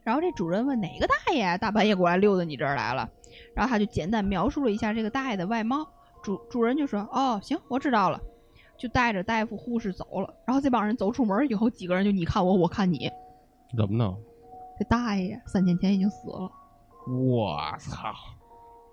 [0.05, 3.09] 然后这主人问哪个大爷大半夜过来溜达你这儿来了，
[3.55, 5.89] 然后他就简单描述了一下这个大爷的外貌，
[6.23, 8.21] 主主人就说哦行我知道了，
[8.77, 10.35] 就带着大夫护士走了。
[10.47, 13.11] 然后这帮人走出门以后，几个人就你看我我看你，
[13.75, 14.15] 怎么呢？
[14.79, 16.51] 这大爷三天前已经死了
[17.07, 18.15] 我操！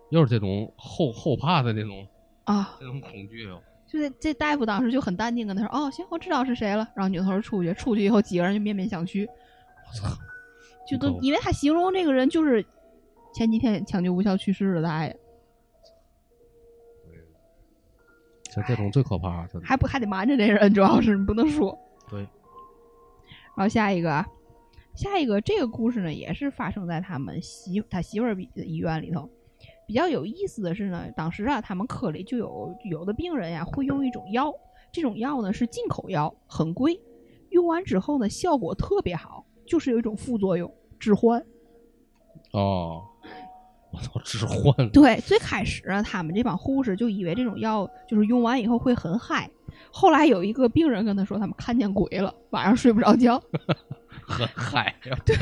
[0.09, 2.07] 又是这种后后怕的那种
[2.43, 2.75] 啊！
[2.79, 3.61] 这种恐惧哦。
[3.87, 9.27] 就这这大夫当时就很淡定跟他说哦行我知道是谁了，然后扭头出去，出去以后几个人就面面相觑。
[9.27, 10.15] 我操！
[10.87, 12.65] 就都因为他形容这个人就是
[13.33, 15.17] 前几天抢救无效去世的大爷，
[18.51, 21.75] 像这种最可怕，还不还得瞒着这人，主要是你不能说。
[22.09, 22.19] 对。
[23.55, 24.27] 然后下一个啊，
[24.95, 29.29] 下一个这个故事呢，也是发生在他们媳他媳妇儿的医院里头。
[29.85, 34.53] 比较有意思的是呢，当时啊，他们科里就有有的病人呀会用一种药，
[34.91, 36.99] 这种药呢是进口药，很贵，
[37.49, 39.45] 用完之后呢效果特别好。
[39.65, 41.41] 就是有一种副作用，致幻。
[42.51, 43.07] 哦，
[43.93, 44.89] 我操，致幻。
[44.89, 49.49] 对，最开始啊，他们这帮护士就以为这种药就是用完以后会很嗨。
[49.91, 53.41] 后来有一个病人跟他说，他们看见鬼了，晚上睡不着觉。
[54.25, 55.17] 很嗨呀。
[55.25, 55.35] 对。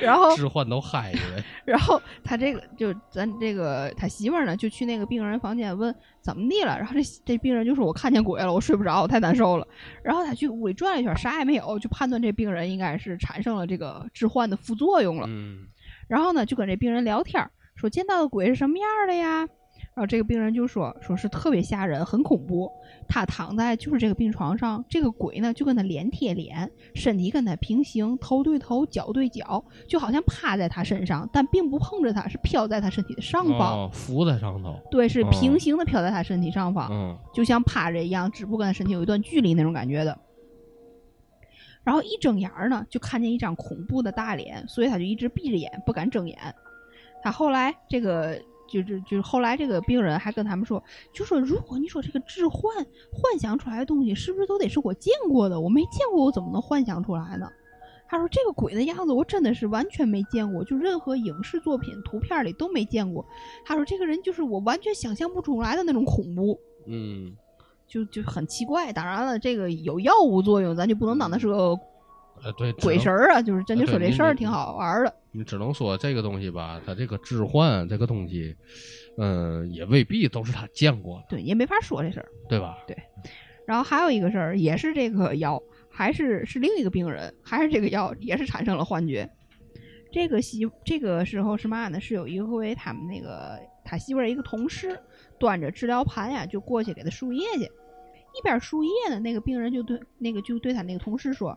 [0.00, 1.44] 然后置换都嗨了。
[1.66, 6.78] 然后他这个就咱这个他媳妇儿呢，就去那个病人房间问怎么地了。
[6.78, 9.68] 然后这这病人就说：“我看见鬼了，我睡不着，我太难受了。”
[10.02, 15.26] 然后他去屋里转了一圈，啥也没有，就判断这病人应该是产生了这个致幻的副作用了。
[15.28, 15.66] 嗯。
[16.06, 17.46] 然后呢，就跟这病人聊天，
[17.78, 19.46] 说见到的鬼是什么样的呀？
[19.94, 22.68] 然后这个病人就说：“说是特别吓人，很恐怖。
[23.08, 34.76] 他躺在就是这个病床上，这个鬼呢就跟他脸贴脸，身体跟他平行，头对头，脚对脚，就好像趴在他身上，但并不碰着他，是飘在他身体的上方，浮在上头。
[34.90, 40.18] 对，是平行的飘在他身体上方，嗯，就像趴着一样，只不过跟他身体有一段距离那种感觉的。
[41.84, 46.36] 然后一睁眼呢，就看见一张恐怖的大脸，所以他就一直闭着眼，不敢睁眼。
[47.22, 52.70] 他后来这个。”就就就是后来这个病人还跟他们说，就说如果你说这个置换
[53.10, 55.58] 幻想出来的东西，是不是都得是我见过的？
[55.58, 57.50] 我没见过，我怎么能幻想出来呢？
[58.06, 63.24] 他说这个鬼的样子，我真的是完全没见过，就任何影视作品、图片里都没见过。
[63.64, 67.34] 他说这个人就是我完全想象不出来的那种恐怖，嗯，
[67.86, 68.92] 就就很奇怪。
[68.92, 71.74] 当然了，这个有药物作用，咱就不能当他是个。
[72.44, 75.14] 呃，对，鬼神儿啊，就是咱就说这事儿挺好玩的。
[75.32, 78.56] 你只能说这个东西吧，它这个置换这个东西，
[79.18, 81.26] 嗯，也未必都是他见过的。
[81.30, 82.78] 对，也没法说这事儿，对吧？
[82.86, 82.96] 对。
[83.66, 89.28] 然后还有一个事儿，也是这个药，还是是另一个病人，还是这个药，也是产生了幻觉。
[90.10, 92.00] 这个媳这个时候是嘛呢？
[92.00, 94.98] 是有一回他们那个他媳妇儿一个同事
[95.38, 101.56] 端着治疗盘呀，就过去给他输液去，一边输液呢，那个病人就对那个就对他那个同事说。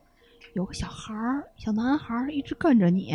[0.54, 3.14] 有个小孩儿，小男孩儿一直跟着你，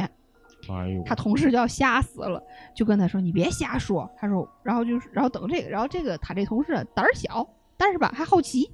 [0.69, 2.43] 哎呦，他同事就要吓死了，
[2.75, 8.71] 就跟他说：“你别瞎说。”他说，然后就是，然后等这个，然后这个他这同事胆儿小，但是吧还好奇。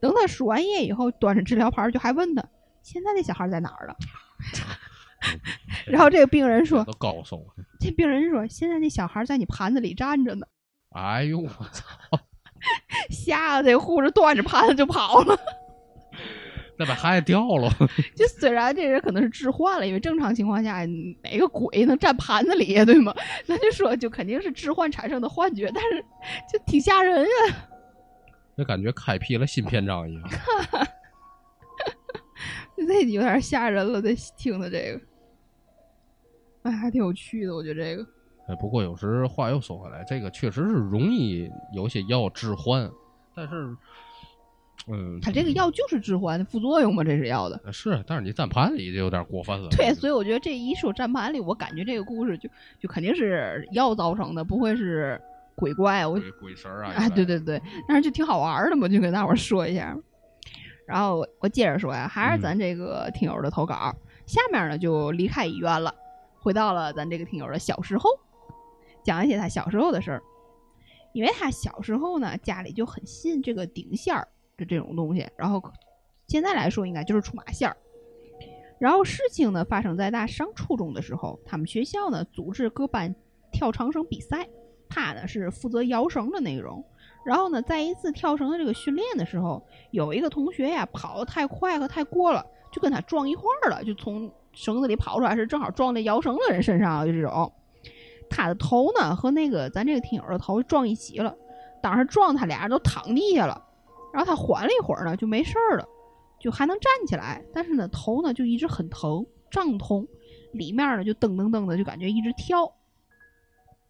[0.00, 2.44] 等他输完液以后，端着治疗盘就还问他
[2.82, 3.96] ：“现在那小孩在哪儿了？
[5.86, 7.44] ”然后这个病人说：“都告诉我。”
[7.80, 10.46] 这病人说：“现在那小孩在你盘子里站着呢。”
[10.94, 11.84] 哎呦我操！
[13.10, 15.36] 吓得这护士端着盘子就跑了。
[16.78, 17.70] 再把孩子掉了。
[18.16, 20.84] 就虽然这人可能是置换了，因为正常情况下
[21.22, 23.14] 哪个鬼能站盘子里呀，对吗？
[23.46, 26.04] 那就说就肯定是置换产生的幻觉，但是
[26.52, 27.28] 就挺吓人啊。
[28.56, 30.22] 那感觉开辟了新篇章一样。
[32.76, 35.00] 这有点吓人了，这听的这个，
[36.64, 38.06] 哎，还挺有趣的，我觉得这个。
[38.46, 42.90] 哎，不过有时话又说回来，这个确实是容易有些药置换，
[43.34, 43.76] 但是。
[44.86, 47.72] 嗯，他这个药就是致幻的副作用嘛，这是要的。
[47.72, 49.68] 是，但是你站盘里就有点过分了。
[49.70, 55.18] 对，所以我觉得这一说站盘里，我感觉这个故事就就肯定是药造成的，不会是
[55.54, 56.06] 鬼怪。
[56.06, 56.92] 我鬼神啊！
[56.96, 59.96] 哎，对对对，但是就挺好玩的嘛，就跟大伙儿说一下。
[60.86, 63.94] 然后我接着说呀，还是咱这个听友的投稿。
[64.26, 65.94] 下面呢就离开医院了，
[66.38, 68.10] 回到了咱这个听友的小时候，
[69.02, 70.22] 讲一些他小时候的事儿。
[71.14, 74.28] 因为他小时候呢，家里就很信这个顶仙儿。
[74.56, 75.62] 这这种东西，然后
[76.26, 77.76] 现在来说应该就是出马仙儿。
[78.78, 83.14] 然后事情呢发生在他上初中的时候，他们学校呢组织各班
[83.52, 84.46] 跳长绳比赛，
[84.88, 86.84] 他呢是负责摇绳的内容。
[87.24, 97.50] 然后呢，在一次跳绳的这个训练的时候，有一个同学呀跑得太快和太过了，就跟他撞一块儿了，就从绳子里跑出来，是正好撞在摇绳的人身上，就这种。
[98.28, 101.34] 他的头呢和那个咱这个听友的头撞一起了，
[101.80, 103.64] 当时撞他俩人都躺地下了，
[104.14, 105.84] 然后他缓了一会儿呢就没事儿了，
[106.38, 110.06] 就还能站起来，但是呢头呢就一直很疼胀痛，
[110.52, 112.72] 里面呢就噔噔噔的就感觉一直跳，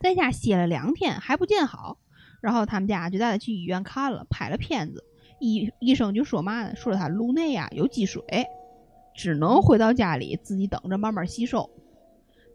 [0.01, 1.99] 在家歇了两天还不见好，
[2.41, 5.05] 然后他们家就带他去医院看了，拍了片子，
[5.41, 8.25] 医医生就说嘛呢，说他颅内呀有积水，
[9.15, 11.69] 只能回到家里自己等着慢慢吸收。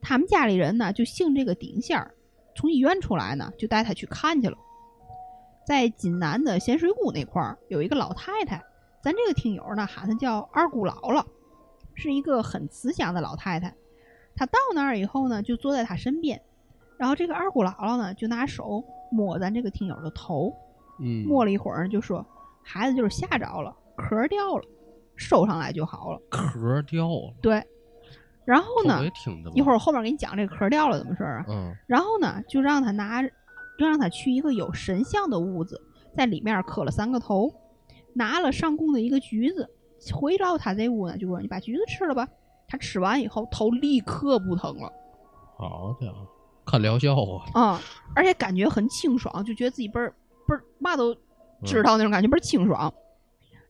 [0.01, 2.15] 他们家里人呢就信这个丁仙儿，
[2.55, 4.57] 从医院出来呢就带他去看去了。
[5.69, 8.59] 在济南的咸水沽那块儿有一个老太太，
[9.03, 11.23] 咱这个听友呢喊她叫二姑姥姥，
[11.93, 13.71] 是一个很慈祥的老太太。
[14.35, 16.41] 她到那儿以后呢，就坐在她身边，
[16.97, 20.51] 然后这个二姑姥姥呢就拿手摸咱这个听友的头，
[20.99, 22.25] 嗯，摸了一会儿就说
[22.65, 24.63] ：“孩子就是吓着了，壳儿掉了，
[25.17, 26.19] 收上来就好了。
[26.31, 27.63] 壳掉了”，对，
[28.43, 29.03] 然后呢
[29.53, 31.45] 一会儿我后面给你讲这个壳儿掉了怎么事儿啊。
[31.47, 33.21] 嗯然后呢，就让他拿，
[33.79, 35.81] 就让他去一个有神像的屋子，
[36.13, 37.49] 在里面磕了三个头，
[38.13, 39.69] 拿了上供的一个橘子，
[40.13, 42.27] 回到他这屋呢，就说：“你把橘子吃了吧。”
[42.67, 44.91] 他吃完以后，头立刻不疼了，
[45.55, 46.27] 好家伙，
[46.65, 47.15] 看疗效
[47.53, 47.81] 啊，啊、
[48.13, 50.13] 而且感觉很清爽，就觉得自己倍儿
[50.45, 51.15] 倍儿嘛都
[51.63, 52.93] 知道那种感觉，倍儿清爽。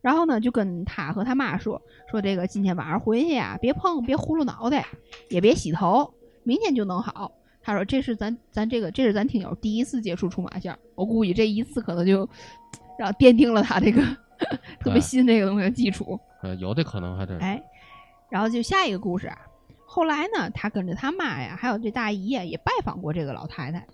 [0.01, 4.87] 然后呢，就跟他和他妈说说这个今天晚上回去呀，别碰，别呼噜脑袋，
[5.29, 7.31] 也别洗头，明天就能好。
[7.69, 12.27] 他说这是咱咱这个这是咱听友第一次接触出马线，我估计这一次可能就
[12.97, 14.01] 让奠定了他这个
[14.81, 16.19] 特别哎信这个东西的基础。
[16.41, 17.61] 呃，有的可能还真是，哎，
[18.27, 19.37] 然后就下一个故事啊。
[19.85, 23.85] 后来呢，他跟着他妈呀，还有这大姨呀，也拜访过这个老太太。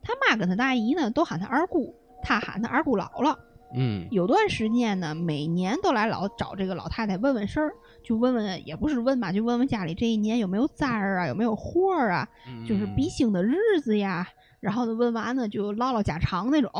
[0.00, 3.36] 他妈跟他大姨呢，都喊他二姑，他喊他二姑姥姥。
[3.74, 12.28] 嗯有段时间呢，每年都来老找这个老太太问问事儿，就问问也不是问吧，就问问家里这一年有没有灾儿啊，有没有祸儿啊，
[12.66, 14.28] 就是嗯比兴的日子呀。
[14.60, 16.70] 然后呢，问完呢就唠唠家常那种。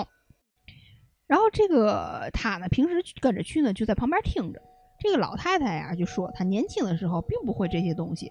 [1.27, 4.61] 然后这个他呢，平时跟着去呢，就在旁边听着。
[4.99, 8.31] 这个老太太呀，就说她年轻的时候并不会这些东西，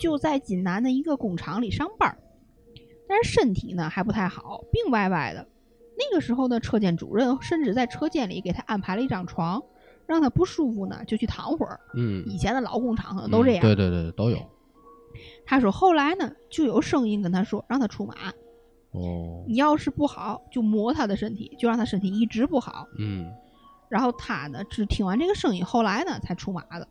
[0.00, 2.18] 就在济南的一个工厂里上班儿，
[3.08, 5.46] 但是身体呢还不太好，病歪歪的。
[5.96, 9.62] 那个时候呢，车间主任甚至在车间里给她安排了一张床，
[10.06, 11.78] 让他不舒服呢就去躺会儿。
[11.94, 13.60] 嗯，以前的老工厂可能都这样。
[13.60, 14.38] 嗯对对对，都有。
[15.46, 18.14] 他说后来呢，就有声音跟他说，让他出马。
[18.92, 22.86] 哦，你要是不好，就磨他的身体，就让他身体一直不好。
[22.98, 23.32] 嗯
[23.88, 26.88] 然后他呢，只听完这个声音，后来呢才出马的。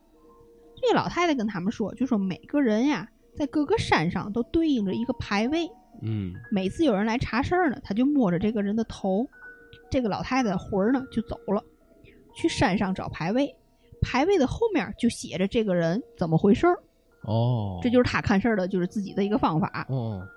[0.76, 5.69] 这个老太太跟他们说，就说每个人呀，在各个山上都对应着一个牌位，
[6.02, 9.28] 嗯每次有人来查事儿呢，他就摸着这个人的头，
[9.89, 11.63] 这个老太太的魂儿呢就走了，
[12.33, 13.55] 去山上找牌位，
[14.01, 16.77] 牌位的后面就写着这个人怎么回事儿，
[17.21, 19.85] 哦，这就是他看事儿的，就是自己的一个方法。
[19.89, 20.27] 哦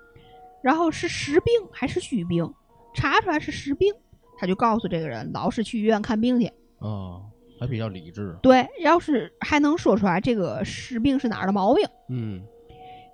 [0.62, 2.52] 然后是实病还是虚病，
[2.92, 3.94] 查出来是实病，
[4.36, 6.46] 他就告诉这个人，老是去医院看病去。
[6.78, 7.22] 啊，
[7.60, 8.36] 还比较理智。
[8.42, 12.42] 对，要是还能说出来这个实病是哪儿的毛病，嗯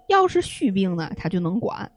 [0.09, 1.91] 要是虚病呢，他就能管。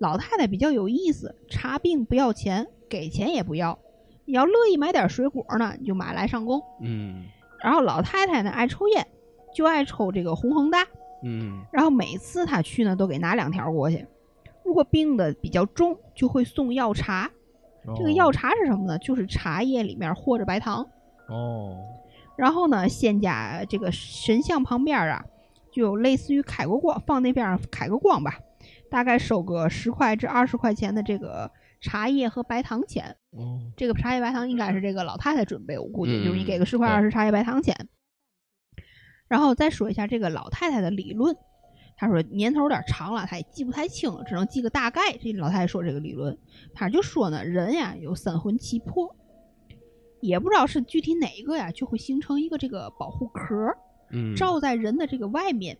[0.00, 3.78] 老太太比较有意思，查病不要钱，给钱也不要。
[4.26, 6.62] 你要乐意买点水果呢，你就买来上供。
[6.82, 7.24] 嗯
[7.64, 9.06] 然后老太太呢爱抽烟，
[9.54, 10.84] 就爱抽这个红恒大。
[11.24, 14.06] 嗯然后每次她去呢，都给拿两条过去。
[14.62, 17.30] 如果病的比较重，就会送药茶。
[17.96, 18.98] 这个药茶是什么呢？
[18.98, 20.86] 就是茶叶里面和着白糖。
[21.28, 21.78] 哦
[22.36, 25.24] 然后呢，仙家这个神像旁边啊，
[25.72, 28.38] 就有类似于开过光，放那边儿开个光吧，
[28.90, 33.16] 大概收个十块至二十块钱的这个茶叶和白糖钱。
[33.30, 37.74] 哦这个茶叶白糖应该是这个老太太准备，我估计嗯就是你给个十块二十茶叶白糖钱。
[39.28, 41.36] 然后再说一下这个老太太的理论，
[41.96, 45.16] 她说年头有点长了，她也记不太清了，只能记个大概。
[45.18, 46.38] 这老太太说这个理论，
[46.72, 49.14] 她就说呢，人呀有三魂七魄，
[50.20, 53.52] 也不知道是具体哪一个呀，就会形成一个这个保护壳
[54.36, 55.76] 罩在人的这个外面。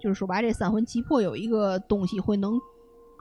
[0.00, 2.60] 就是说白，这三魂七魄有一个东西会能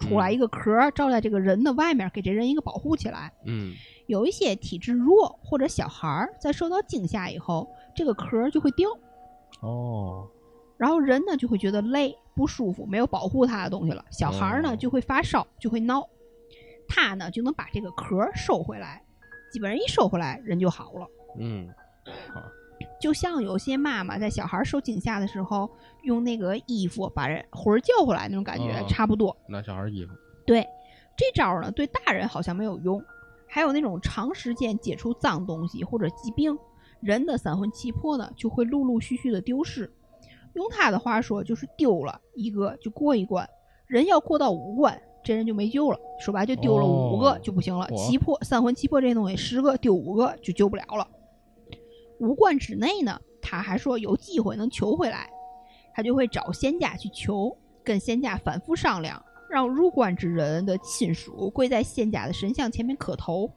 [0.01, 3.31] 出来一个壳儿，罩在这个人的外面，给这人一个保护起来。
[3.45, 3.73] 嗯
[4.07, 8.89] 有一些体质弱或者小孩儿在受到惊吓以后，这个壳儿就会掉，
[9.61, 10.27] 哦
[10.75, 14.03] 然后人呢就会觉得累不舒服，没有保护他的东西了。
[14.11, 16.05] 小孩儿呢哦就会发烧，就会闹，
[16.89, 19.01] 他呢就能把这个壳儿收回来，
[19.51, 21.07] 基本上一收回来人就好了。
[21.39, 21.69] 嗯
[22.33, 22.41] 好
[23.01, 25.69] 就像有些妈妈在小孩儿受惊吓的时候，
[26.03, 29.35] 用那个衣服把人魂儿叫回来那种感觉、哦差不多。
[29.47, 30.13] 拿小孩衣服
[30.45, 30.65] 对，
[31.17, 33.03] 这招儿呢对大人好像没有用，
[33.47, 36.57] 还有那种长时间接触脏东西或者疾病，
[36.99, 39.91] 人的三魂七魄呢就会陆陆续续的丢失。
[40.53, 43.49] 用他的话说，就是丢了一个就过一关，
[43.87, 45.99] 人要过到五关，这人就没救了。
[46.19, 51.07] 说白就丢了五个哦就不行了，嚯七魄三魂七魄这东西十个丢五个就救不了了。
[52.21, 55.27] 五关之内呢，他还说有机会能求回来，
[55.95, 59.19] 他就会找仙家去求，跟仙家反复商量，
[59.49, 63.51] 让入关之人的亲属跪在仙家的神像前面磕头，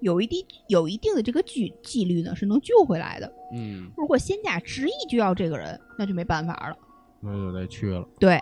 [0.00, 3.32] 有一定有一定的这个几几率呢是能救回来的。
[3.52, 6.76] 嗯，如果仙家执意就要这个人，那就没办法了。
[7.20, 8.08] 那就得去了。
[8.20, 8.40] 对，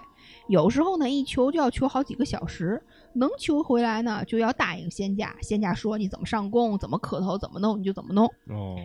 [0.49, 2.83] 有时候呢一求就要求好几个小时，
[3.15, 8.77] 能求回来呢就要答应仙家，仙家说你怎么上供、怎么磕头、怎么弄你就怎么弄，哦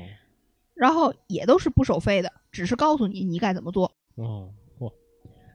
[0.82, 3.86] 然后也都是不收费的，只是告诉你你该怎么做。
[4.15, 4.91] 哦，嚯，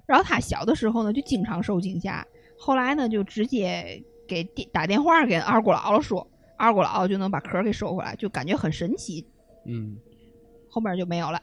[0.07, 2.25] 然后他小的时候呢就经常受惊吓，
[2.57, 6.25] 后来呢就直接给电打电话给二姑姥姥说，
[6.57, 9.27] 二姑姥姥就能把壳给收回来，就感觉很神奇。
[9.65, 9.97] 嗯，
[10.71, 11.43] 后面就没有了，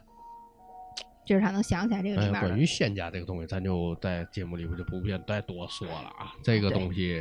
[1.24, 2.40] 这是他能想起来这个里面的。
[2.40, 6.32] 关于仙家这个东西，咱就在节目里边就不便再多说了啊。
[6.42, 7.16] 这个东西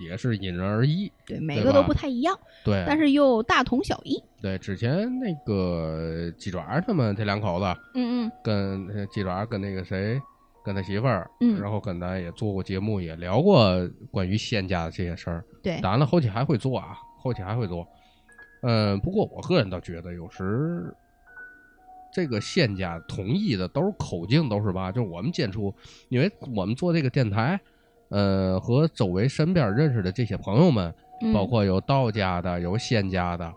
[0.00, 2.84] 也是因人而异，对，每个都不太一样，对。
[2.86, 4.22] 但是又大同小异。
[4.40, 7.64] 对，之前那个鸡爪他们这两口子，
[7.94, 10.20] 嗯嗯跟呃鸡爪跟那个谁，
[10.64, 15.44] 跟他媳妇儿，嗯然后跟咱也做过节目，也聊过关于仙家的这些事儿。
[15.62, 17.86] 对，当然了，后期还会做啊，后期还会做。
[18.62, 20.94] 嗯，不过我个人倒觉得，有时
[22.14, 24.92] 这个仙家统一的都是口径，都是吧？
[24.92, 25.74] 就是我们接触，
[26.08, 27.60] 因为我们做这个电台，
[28.10, 33.52] 呃，和周围身边认识的这些朋友们，嗯包括有道家的，有仙家的。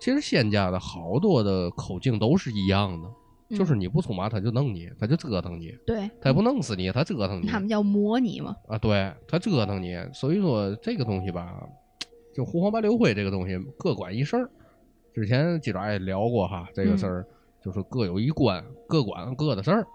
[0.00, 7.46] 其实仙家的好多的口径都是一样的，就是嗯你不出马，他就弄你，他就折腾你，对，他也不弄死你，他折腾你。
[7.46, 8.56] 他们叫模拟嘛。
[8.68, 11.52] 啊，对他折腾你，所以说这个东西吧，
[12.34, 14.48] 就胡黄白柳灰这个东西各管一事儿。
[15.12, 17.26] 之前鸡爪也聊过哈，这个事儿、
[17.60, 19.86] 就是各有一官，各管各的事儿。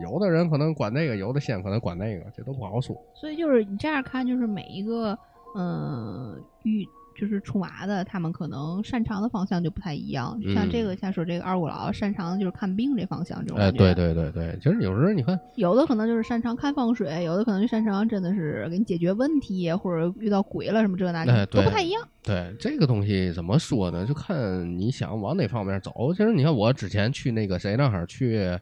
[0.00, 2.96] 有的人可能管那个，有的仙可能管那个，这都不好说。
[3.14, 5.18] 所以就是你这样看，就是每一个
[5.56, 6.86] 嗯遇
[7.20, 10.40] 就是出马的，他们可能擅长的方向就不太一样。
[10.54, 22.02] 像这个，像说这个二姑姥姥擅长的就是看病这方向，这种嗯哎，对对对对，其实有时候你看，有的可能就是擅长看风水，有的可能就擅长真的是给你解决问题，或者遇到鬼了什么这那的，哎都不太一样。
[22.22, 24.06] 对这个东西怎么说呢？
[24.06, 25.92] 就看你想往哪方面走。
[26.12, 28.58] 其实你看，我之前去那个谁那儿去，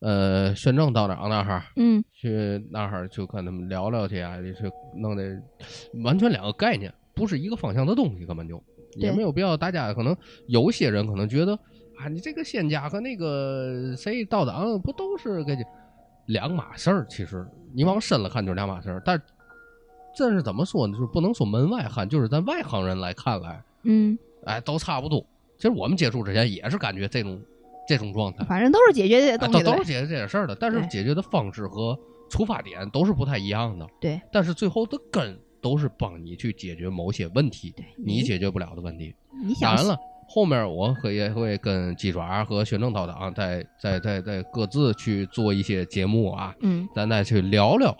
[0.00, 5.24] 呃，宣政道长那儿，嗯去那儿就跟他们聊聊去啊，去弄的
[6.04, 8.62] 完全两个概念，不是一个方向的东西，根本就
[8.96, 9.56] 也没有必要。
[9.56, 11.54] 大家可能有些人可能觉得
[11.98, 15.56] 啊，你这个仙家和那个谁道长不都是个
[16.26, 17.06] 两码事儿？
[17.08, 19.20] 其实你往深了看就是两码事儿，但
[20.14, 20.92] 这是怎么说呢？
[20.94, 25.24] 就是不能说门外汉，就是咱外行人来看来，嗯，哎，都差不多。
[25.56, 27.40] 其实我们接触之前也是感觉这种
[27.88, 28.44] 这种状态。
[28.44, 29.52] 反正都是解决这些啊，东。
[29.52, 31.98] 都都是解决这些事儿的，但是解决的方式和
[32.28, 33.86] 出发点都是不太一样的。
[34.00, 39.14] 对但是最后的根都是帮你去解决某些问题，你解决不了的问题。
[39.42, 39.98] 你想当然了，
[40.28, 47.96] 后面我可也会跟鸡爪和宣政道长再再再再各自去做一些节目啊，嗯，咱再去聊聊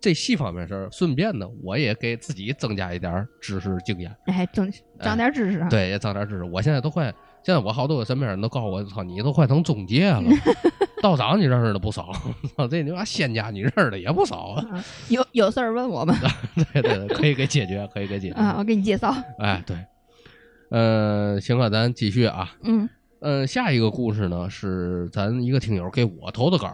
[0.00, 0.88] 这戏方面事儿。
[0.90, 5.68] 顺便呢，我也给自己增加一点儿知识经验，哎，增长点知识哈。
[5.68, 6.44] 对，也长点知识。
[6.44, 7.12] 我现在都快，
[7.46, 10.20] 现在我好多身边人都告诉我，操，你都快成中介了。
[11.00, 12.10] 道长你认识的不少，
[12.56, 14.66] 操，这你妈仙家你认识的也不少啊。
[14.72, 16.12] 啊，有有事儿问我们
[16.72, 18.34] 对 对，对可以给解决，可以给解决。
[18.34, 19.14] 啊，我给你介绍。
[19.38, 19.76] 哎，对，
[20.70, 22.50] 呃，行了，咱继续啊。
[22.64, 22.88] 嗯，
[23.20, 26.68] 呃，下一个故事呢是咱一个听友给我投的稿。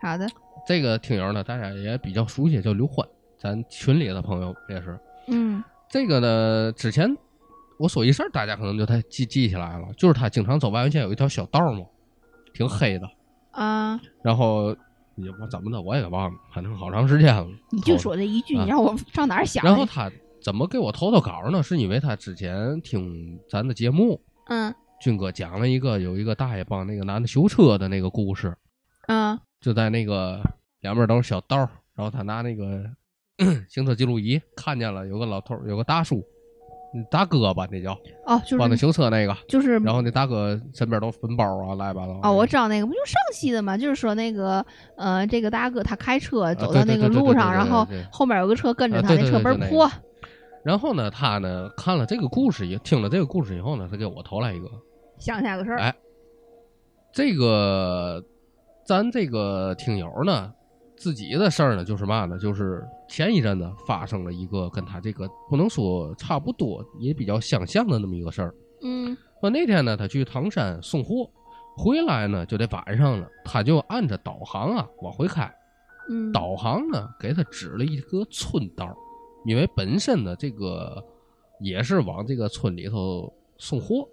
[0.00, 0.24] 好的。
[0.68, 3.04] 这个听友呢，大家也比较熟悉，叫刘欢，
[3.36, 4.96] 咱群里的朋友也是。
[5.26, 7.16] 嗯这个呢，之前
[7.78, 11.84] 我说一事儿，大家可能就太记记起来了，就是他经常走外环线有一条小道儿嘛，
[12.52, 13.08] 挺黑的。
[13.52, 14.76] 啊，然后
[15.16, 17.46] 也我怎么的我也给忘了，反正好长时间了。
[17.70, 19.66] 你就说这一句，啊你让我上哪儿想去？
[19.68, 20.10] 然后 他
[20.42, 21.62] 怎么给我投投稿呢？
[21.62, 28.56] 是因为他之前听咱的节目，嗯军哥讲了一个有一个大爷帮那个男的修车的那个故事，
[29.06, 30.40] 嗯就在那个
[30.80, 32.84] 两边都是小道儿，然后他拿那个
[33.68, 36.24] 行车记录仪看见了有个老头儿，有个大叔，嗯
[37.10, 37.92] 大哥吧那叫
[38.26, 42.20] 哦，就帮他是修车那个，就是然后那大哥身边都分包啊，乱七八糟。
[42.22, 44.64] 哦，我知道那个不就上戏的嘛，就是说那个
[44.96, 49.90] 呃，这个大哥他开车走到那个路上，然后后面有个车跟着他，那车门破。
[50.64, 54.68] 然后呢，他呢看了这个故事，也听了这个故事以后呢，他给我投来一个，
[55.18, 55.94] 想起来个事儿，哎
[57.10, 58.22] 这个
[58.84, 60.52] 咱这个听友呢，
[60.98, 68.54] 自己的事儿呢，就是嘛呢，就是前一阵子发生了一个跟他这个不能说差不多，也比较相像的那么一个事儿。
[68.82, 71.30] 嗯说那天呢，他去唐山送货，
[71.76, 75.48] 回来呢就得晚上了，他就按着导航啊往回开，
[76.10, 78.92] 嗯，导航呢给他指了一个村道，
[79.44, 81.00] 因为本身呢这个
[81.60, 84.08] 也是往这个村里头送货，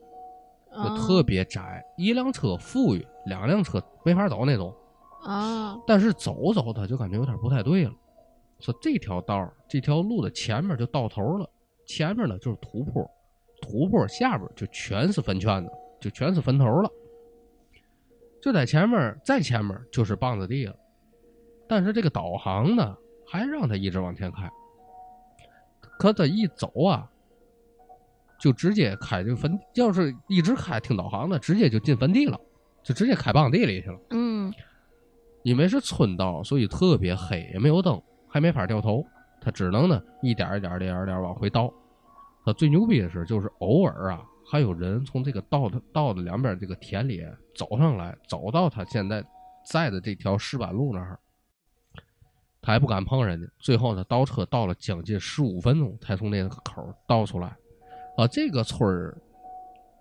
[0.71, 4.71] 就啊特别窄，一辆车富裕，两辆车没法走那种。
[5.25, 7.93] 啊，但是走走他就感觉有点不太对了，
[8.59, 11.49] 说这条道儿这条路的前面就到头了，
[11.85, 13.03] 前面呢就是土坡，
[13.61, 16.89] 土坡下边就全是坟圈子，就全是坟头了。
[18.41, 20.75] 就在前面，再前面就是棒子地了。
[21.67, 22.95] 但是这个导航呢，
[23.25, 24.47] 还让他一直往前开。
[25.97, 27.09] 可他一走啊，
[28.39, 32.39] 就直接开这个坟，要是一直开听导航的，直接就进坟地了，
[32.83, 33.99] 就直接开棒地里去了。
[34.11, 34.53] 嗯
[35.45, 39.05] 因为是村道，所以特别黑，也没有灯，还没法掉头。
[39.39, 41.71] 他只能呢一点一点、一点一点往回倒。
[42.43, 47.23] 他最牛逼的是，就是偶尔啊，还有人从这个道的道的两边这个田里
[47.55, 49.23] 走上来，走到他现在
[49.63, 51.19] 在的这条石板路那儿，
[52.59, 53.47] 他还不敢碰人家。
[53.59, 57.55] 最后呢，倒车倒了将近十五分钟，才从那个口倒出来。
[58.17, 59.15] 啊，这个村儿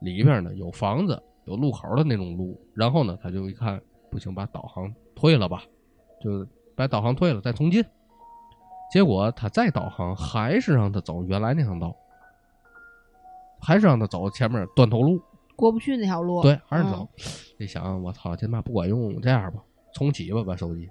[0.01, 2.59] 里边呢有房子，有路口的那种路。
[2.73, 3.79] 然后呢，他就一看，
[4.11, 4.91] 不行，把导航
[5.25, 5.63] 退了吧，
[6.21, 6.47] 就
[6.77, 7.83] 把导航退了，再重进。
[8.93, 11.97] 结果他再导航，还是让他走原来那条道，
[13.59, 15.19] 还是让他走前面断头路。
[15.57, 16.43] 过不去那条路。
[16.43, 17.31] 对，还是走嗯。
[17.57, 19.63] 一想，我操，这妈不管用，这样吧，
[19.95, 20.91] 重启吧，把手机，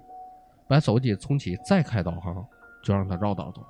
[0.66, 2.44] 把手机重启，再开导航，
[2.82, 3.64] 就让他绕道走。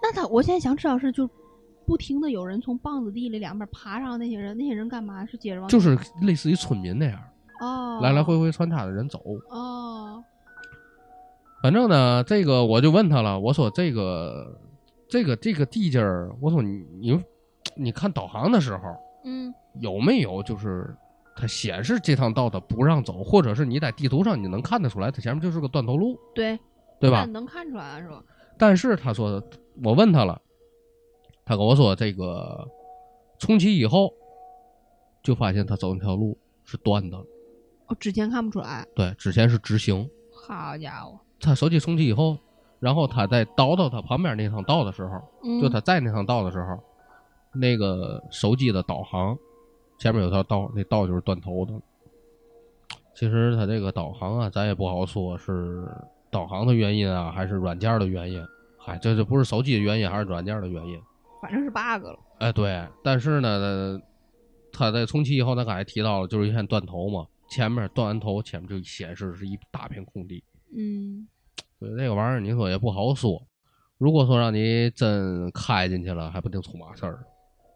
[0.00, 1.28] 那他，我现在想知道是就
[1.84, 5.26] 不停的有人从棒子地里两边爬上那些人，那些人干嘛？
[5.26, 7.20] 是接着往就是类似于村民那样，
[7.62, 9.22] 哦，来来回回穿插的人走。
[9.50, 10.22] 哦，
[11.62, 14.58] 反正呢，这个我就问他了，我说这个
[15.08, 17.24] 这个这个地界儿，我说你你
[17.76, 18.82] 你看导航的时候
[19.24, 20.92] 嗯有没有就是
[21.36, 26.58] 它显示这趟道它不让走，或者是你在地图上你能看得出来它前面就是个断头路，对
[26.98, 27.24] 对吧？
[27.26, 28.22] 能看出来啊是吧？
[28.58, 29.42] 但是他说
[29.82, 30.40] 我问他了，
[31.44, 32.68] 他跟我说这个
[33.38, 34.12] 重启以后
[35.22, 37.24] 就发现他走那条路是断的了，
[37.92, 38.86] 哦，之前看不出来。
[38.94, 40.08] 对，之前是直行。
[40.34, 42.36] 好家伙，他手机重启以后，
[42.80, 46.78] 然后他在倒到他旁边那趟道的时候，嗯，就他在那趟道的时候，
[47.52, 49.38] 那个手机的导航
[49.98, 51.72] 前面有条道，那道就是断头的。
[53.14, 55.86] 其实他这个导航啊，咱也不好说是
[56.30, 58.44] 导航的原因啊，还是软件的原因。
[58.78, 61.00] 嗨，这这不是手机的原因，还是软件的原因？
[61.40, 62.18] 反正是 bug 了。
[62.38, 64.00] 哎，对，但是呢，
[64.72, 70.42] 他在重启以后，他刚才提到了，就是一片断头嘛，前面断完头，前面就显示是一大片空地。
[70.74, 71.28] 嗯
[71.78, 73.46] 所以那个玩意儿，你说也不好说。
[73.98, 77.24] 如果说让你真开进去了，还不定出嘛事儿，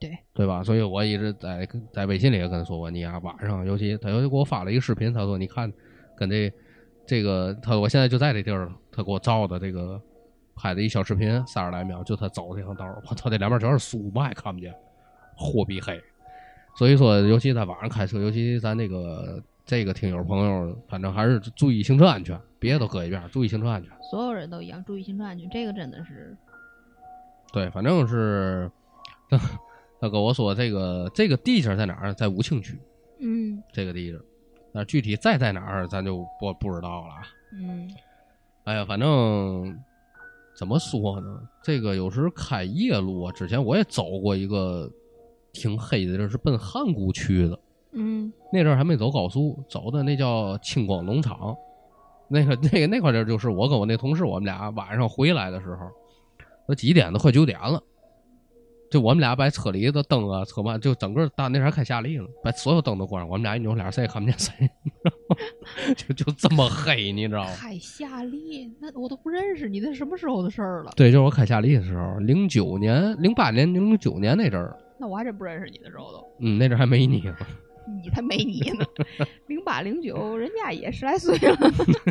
[0.01, 0.65] 对对吧？
[0.65, 5.71] 所以我一直在在微信里也跟他说过，你呀、晚上，尤其他尤其给我发了一个视频，他说你看，
[6.17, 6.51] 跟这
[7.07, 10.01] 这个他我现在就在这地儿，他给我照的这个
[10.55, 14.75] 拍的一小视频，三十来秒，就他走这条道儿，我操，这两边全是树，嘛也看不见，
[15.37, 16.01] 货比黑。
[16.77, 23.93] 所以说，尤其在晚上开车，尤其咱那个这个听友朋友，反正还是注意行车安全，别的都搁一边儿，注意行车安全。
[24.11, 26.37] 所有人都一样，注意行车安全，这个真的是
[27.53, 28.71] 对，反正是
[29.29, 29.37] 他
[30.01, 32.15] 他跟我说这个 这个地界在哪儿？
[32.15, 32.79] 在武清区
[33.19, 34.25] 嗯这个地界儿，
[34.73, 37.15] 那具体再在哪儿咱就不不知道了。
[37.53, 37.91] 嗯
[38.65, 39.77] 哎呀，反正
[40.57, 41.41] 怎么说呢？
[41.65, 44.89] 这个有时开夜路啊，之前我也走过一个
[45.53, 47.59] 挺黑的地儿，是奔汉沽区的。
[47.97, 51.57] 嗯那阵儿还没走高速，走的那叫青光农场，
[52.29, 55.91] 那个那个那块地儿就是我跟我那同事，我们俩晚上回来的时候，
[56.69, 57.19] 都几点了？
[57.19, 57.83] 快九点了。
[58.89, 63.29] 就我们俩把车里的灯啊、车嘛，就整个大那阵儿开夏利了，把所有灯都关上。
[63.29, 64.53] 我们俩一扭脸，谁也看不见谁，
[65.97, 67.51] 就就这么黑，你知道吗？
[67.57, 70.93] 开夏利，那我都不认识你，那什么时候的事儿了？
[70.95, 77.35] 对，就是我开夏利的时候，零九年、零八年、零九年那阵儿，那我还真不认识你的时候都，嗯，那阵儿还没你呢。
[77.87, 78.85] 你才没你呢，
[79.49, 81.57] 零八零九，人家也十来岁了。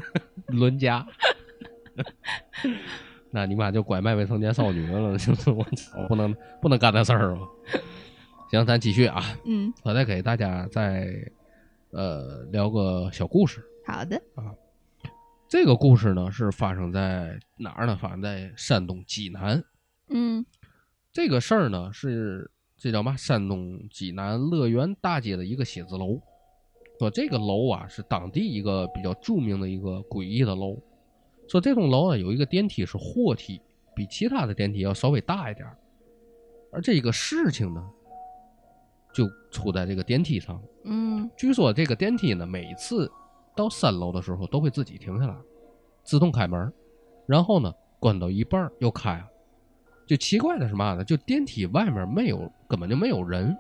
[0.48, 1.06] 伦家。
[3.32, 7.42] 那你妈就拐卖未成年少女了，就是我操，不能不能干那事儿吧？
[8.50, 11.14] 行，咱继续啊，嗯，我再给大家再
[11.92, 13.62] 呃聊个小故事。
[13.86, 14.56] 好的啊，
[15.50, 17.98] 这个故事呢是发生在哪儿呢？
[17.98, 19.64] 发生在山东济南。
[20.10, 20.46] 嗯
[21.12, 22.50] 这个事儿呢是
[22.86, 23.18] 这叫嘛？
[23.18, 26.22] 山东济南乐园大街的一个写字楼。
[27.00, 30.78] 说这个楼啊是当地一个比较著名的一个诡异的楼。
[31.48, 33.60] 说这栋楼啊有一个电梯是货梯，
[33.96, 35.76] 比其他的电梯要稍微大一点儿。
[36.72, 37.84] 而这个事情呢，
[39.12, 40.62] 就出在这个电梯上。
[40.84, 43.12] 嗯据说这个电梯呢，每次
[43.56, 45.36] 到三楼的时候都会自己停下来，
[46.04, 46.72] 自动开门，
[47.26, 49.28] 然后呢关到一半儿又开了。
[50.06, 51.04] 就奇怪的是嘛呢？
[51.04, 53.56] 就电梯外面没有，根本就没有人。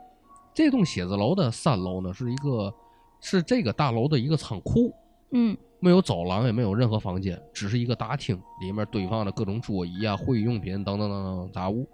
[0.54, 2.74] 这栋写字楼的三楼呢是一个
[3.20, 4.94] 是这个大楼的一个仓库，
[5.32, 11.88] 嗯没有走廊，也没有任何房间，只是一个大厅，里面堆放着各种桌椅啊、会议用品等等等等杂物。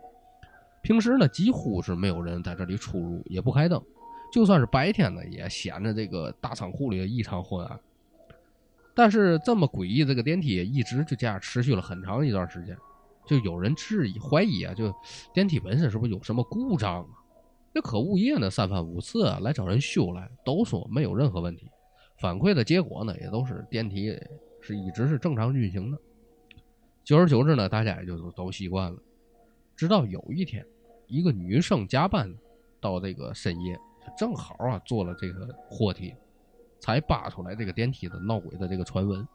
[0.82, 3.82] 平时呢，几乎是没有人在这里出入，也不开灯。
[4.32, 7.80] 就算是白天呢，也显得这个大仓库里异常昏暗。
[8.94, 12.78] 但是这么诡异，这个电梯一直就这样持续了很长一段时间。
[13.32, 14.94] 就有人质疑、怀疑啊，就
[15.34, 17.08] 电梯本身是不是有什么故障啊？
[17.72, 21.72] 那可物业呢，三番五次啊来找人修来，都说没有任何问题。
[22.18, 24.10] 反馈的结果呢，也都是电梯
[24.60, 25.98] 是一直是正常运行的。
[27.06, 29.00] 久而久之呢，大家也就都习惯了。
[29.78, 30.66] 直到有一天，
[31.08, 32.36] 一个女生加班
[32.82, 33.80] 到这个深夜，
[34.18, 36.14] 正好啊做了这个货梯，
[36.82, 39.26] 才扒出来这个电梯的闹鬼的这个传闻。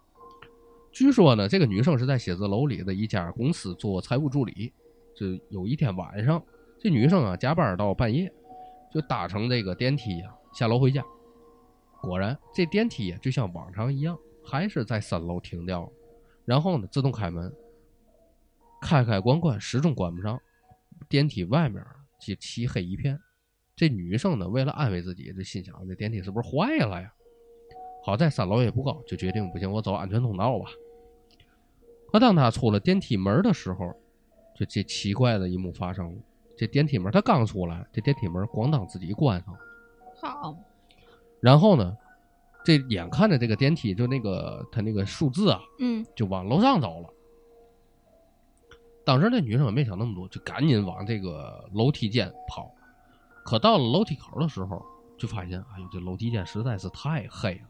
[0.96, 4.72] 据说呢，这个女生是在写字楼里的一家公司做财务助理。
[5.14, 6.42] 就有一天晚上，
[6.78, 8.32] 这女生啊加班到半夜，
[8.90, 11.04] 就搭乘这个电梯啊下楼回家。
[12.00, 15.92] 果然，这电梯啊就像往常一样，还是在三楼停掉了，
[16.46, 17.54] 然后呢自动开门，
[18.80, 20.40] 开开关关始终关不上。
[21.10, 21.84] 电梯外面
[22.26, 23.20] 就漆黑一片。
[23.74, 27.12] 这女生呢为了安慰自己，就心想这电梯是不是坏了呀？
[28.02, 30.70] 好在三楼也不高，就决定不行，我走安全通道吧。
[32.12, 33.94] 可当他出了电梯门的时候，
[34.54, 36.18] 就这奇怪的一幕发生了。
[36.56, 39.60] 这电梯门他刚出来，这电梯门咣当自己关上了。
[40.18, 40.56] 好，
[41.40, 41.94] 然后呢，
[42.64, 47.10] 这眼看着这个电梯就那个他那个数字啊，嗯就往楼上走了。
[49.04, 52.72] 当时那女生也没想那么多，就赶紧往这个楼梯间跑。
[53.44, 54.82] 可到了楼梯口的时候，
[55.18, 57.68] 就发现，哎呦，这楼梯间实在是太黑了，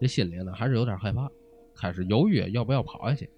[0.00, 1.28] 这心里呢还是有点害怕，
[1.74, 3.28] 开始犹豫要不要跑下去。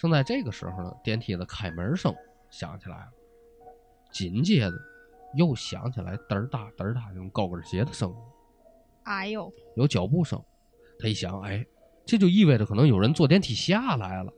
[0.00, 2.14] 正在这个时候呢，电梯的开门声
[2.48, 3.12] 响起来了，
[4.10, 4.72] 紧接着
[5.34, 8.16] 又响起来嘚儿哒嘚儿哒那种高跟鞋的声音。
[9.02, 10.42] 哎呦，有脚步声。
[10.98, 11.66] 他一想，哎，
[12.06, 14.32] 这就意味着可能有人坐电梯下来了。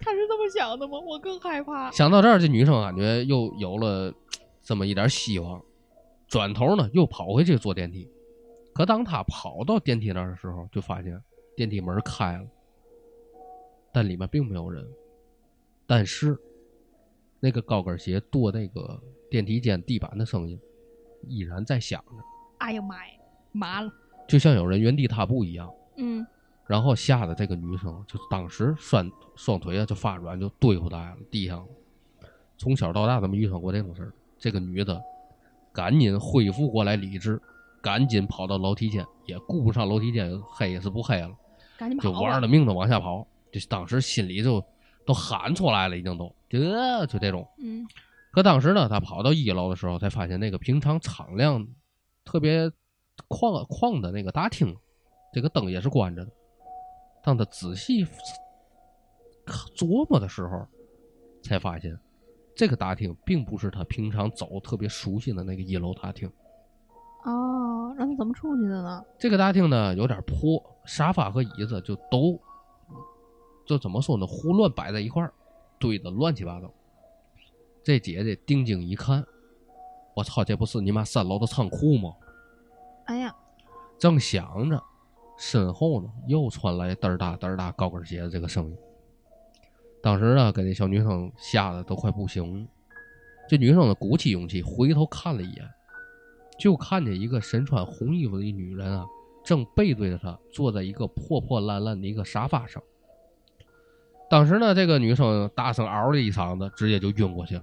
[0.00, 0.98] 他是这么想的吗？
[0.98, 1.92] 我更害怕。
[1.92, 4.12] 想到这儿，这女生感觉又有了
[4.64, 5.62] 这么一点希望，
[6.26, 8.10] 转头呢又跑回去坐电梯。
[8.74, 11.22] 可当她跑到电梯那儿的时候，就发现
[11.54, 12.44] 电梯门开了，
[13.98, 14.86] 但里面并没有人。
[15.84, 16.38] 但是
[17.40, 18.96] 那个高跟鞋跺那个
[19.28, 20.56] 电梯间地板的声音
[21.26, 22.12] 依然在响着，
[22.58, 23.12] 哎呀妈呀，
[23.50, 23.92] 麻了。
[24.28, 25.68] 就像有人原地踏步一样。
[25.96, 26.24] 嗯
[26.64, 31.66] 然后吓得这个女生就当时双双腿啊就发软，就堆回来了地上了。
[32.56, 34.12] 从小到大都没遇上过这种事儿。
[34.38, 35.02] 这个女的
[35.72, 37.42] 赶紧恢复过来理智，
[37.82, 41.34] 赶紧跑到楼梯间，也顾不上楼梯间黑是不黑了。
[42.00, 43.26] 就玩了命的往下跑。
[43.52, 44.62] 就当时心里就
[45.06, 47.46] 都喊出来了，已经都这就这种。
[47.58, 47.86] 嗯
[48.30, 51.66] 可当时呢，他跑到一楼的时候，才发现那个平常敞亮、
[52.24, 52.70] 特别
[53.26, 54.76] 旷旷的那个大厅，
[55.32, 56.30] 这个灯也是关着的。
[57.24, 58.06] 当他仔细
[59.74, 60.66] 琢磨的时候，
[61.42, 61.98] 才发现
[62.54, 66.30] 这个大厅并不是他平常走特别熟悉的那个一楼大厅。
[67.24, 69.02] 哦，那他怎么出去的呢？
[69.18, 72.38] 这个大厅呢有点破，沙发和椅子就都
[73.68, 75.30] 就怎么说呢，胡乱摆在一块儿，
[75.78, 76.72] 堆的乱七八糟。
[77.84, 79.22] 这姐姐定睛一看，
[80.16, 82.14] 我操，这不是你妈三楼的仓库吗？
[83.04, 83.36] 哎呀，
[83.98, 84.82] 正想着，
[85.38, 88.76] 身后呢又传来嘚儿哒嘚儿哒高跟鞋的这个声音。
[90.02, 92.66] 当时呢，给那小女生吓得都快不行了。
[93.46, 95.70] 这女生呢鼓起勇气回头看了一眼，
[96.58, 99.06] 就看见一个身穿红衣服的一女人啊，
[99.44, 102.82] 正背对着她坐在一个破破烂烂的一个沙发上。
[104.30, 107.62] 当时呢，这个女生大声嗷了一嗓子，直接就晕过去了。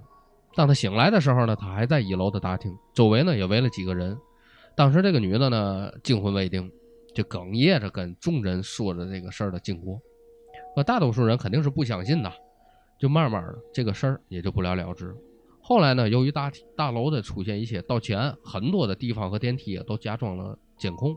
[0.54, 4.18] 当她醒来的时候呢，她还在一楼的大厅，周围呢也围了几个人。
[4.74, 6.70] 当时这个女的呢惊魂未定，
[7.14, 10.00] 就哽咽着跟众人说着这个事儿的经过。
[10.74, 12.32] 可大多数人肯定是不相信的，
[12.98, 15.14] 就慢慢的这个事儿也就不了了之。
[15.62, 21.16] 后来呢，由于大大楼的出现一些盗窃案，很多的地方和电梯都加装了监控，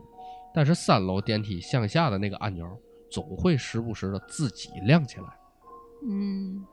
[0.54, 2.66] 但是三楼电梯向下的那个按钮
[3.10, 5.26] 总会时不时的自己亮起来。
[6.02, 6.64] 嗯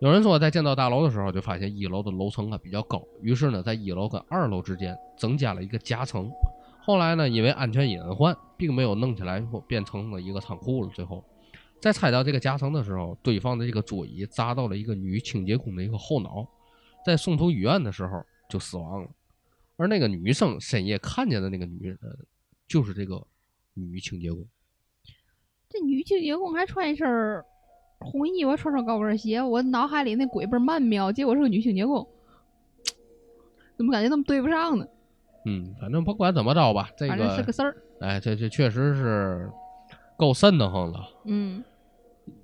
[0.00, 6.30] 有人说，在建造大楼的时候，就发现一楼的楼层啊比较高，于是呢，在一楼跟二楼之间增加了一个夹层。
[6.82, 10.90] 后来呢，因为安全隐患，并没有弄起来，变成了一个仓库了。
[10.92, 11.24] 最后，
[11.80, 16.46] 在拆掉这个夹层的时候，堆放的这个桌椅砸到了一个女清洁工的一个后脑，
[17.06, 19.08] 在送出医院的时候就死亡了。
[19.76, 21.98] 而那个女生深夜看见的那个女人，
[22.68, 23.26] 就是这个
[23.72, 24.46] 女清洁工。
[25.70, 27.06] 这女清洁工还穿一身
[28.04, 32.06] 红衣服，穿双高跟鞋，我脑海里那鬼倍儿曼妙，结果是个女清洁工，
[33.76, 34.86] 怎么感觉那么对不上呢？
[35.46, 37.76] 嗯，反正甭管怎么着吧，这反正是个个事儿。
[38.00, 39.50] 哎，这这确实是
[40.16, 41.00] 够瘆得慌了。
[41.24, 41.62] 嗯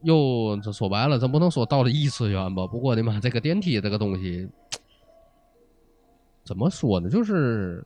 [0.03, 2.67] 又这说白了，咱不能说到了异次元吧？
[2.67, 4.47] 不过你妈这个电梯这个东西，
[6.45, 7.09] 怎么说呢？
[7.09, 7.83] 就是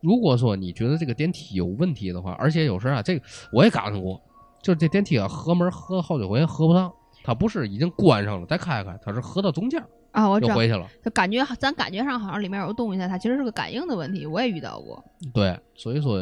[0.00, 4.18] 如果说你觉得这个电梯有问题的话，而且有时候啊，这个我也赶上过，
[4.62, 6.90] 就是这电梯啊合门合好几回合不上，
[7.28, 9.78] 它不是已经关上了再开开，它是合到中间
[10.12, 10.88] 啊，我知道，又回去了。
[11.04, 15.04] 就感觉咱感觉上好像里面有东西，它其实是个感应的问题，我也遇到过。
[15.34, 16.16] 对，所以说，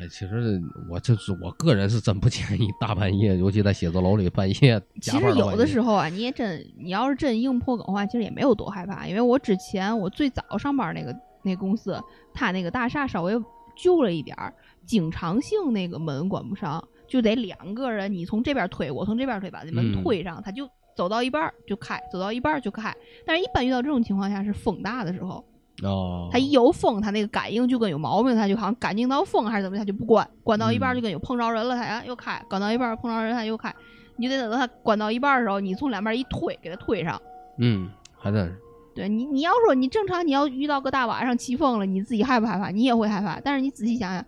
[0.00, 9.06] 哎，其实我就是我个人是真不建议大半夜，尤其在写字楼里半夜其实有加班到半夜的时候啊，你也真，你要是真硬破梗的话，其实也没有多害怕。
[9.06, 13.40] 因为我之前我最早上班那个那公司，它那个大厦稍微
[13.76, 14.52] 旧了一点儿，
[14.84, 22.94] 经常性那个门关不上，就得两个人，你从这边推，我从这边推，把那门嗯推上，它就走到一半儿就开，走到一半儿就开。
[23.26, 25.44] 但是一般遇到这种情况下是风大的时候，
[25.82, 33.74] 哦，它一有风，它那个感应就跟有毛病，它就好像感应到风还是怎么，它就不关，关到一半就跟有碰着人了，它啊又开，关到一半儿碰着人它又开，
[34.16, 37.20] 你就得等到它关到一半儿的时候，你从两边一推，给它推上。
[37.58, 38.56] 嗯，还真是。
[38.94, 42.70] 对你，你要说你正常，你要遇到个大晚上起风了，你自己害不害怕？
[42.70, 43.40] 你也会害怕。
[43.40, 44.24] 但是你仔细想想，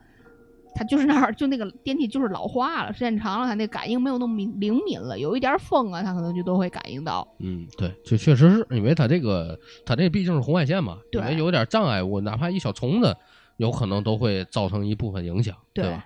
[0.77, 7.27] 它就是那儿，就那个电梯就是老化了，时间长了，它那感应没有那么敏灵敏了，有一点风啊，它可能就都会感应到。
[7.39, 13.17] 嗯，对，就确实是因为它这个，它这毕竟是红外线嘛，对因为有点障碍物，哪怕一小虫子，
[13.57, 16.05] 有可能都会造成一部分影响，对对吧？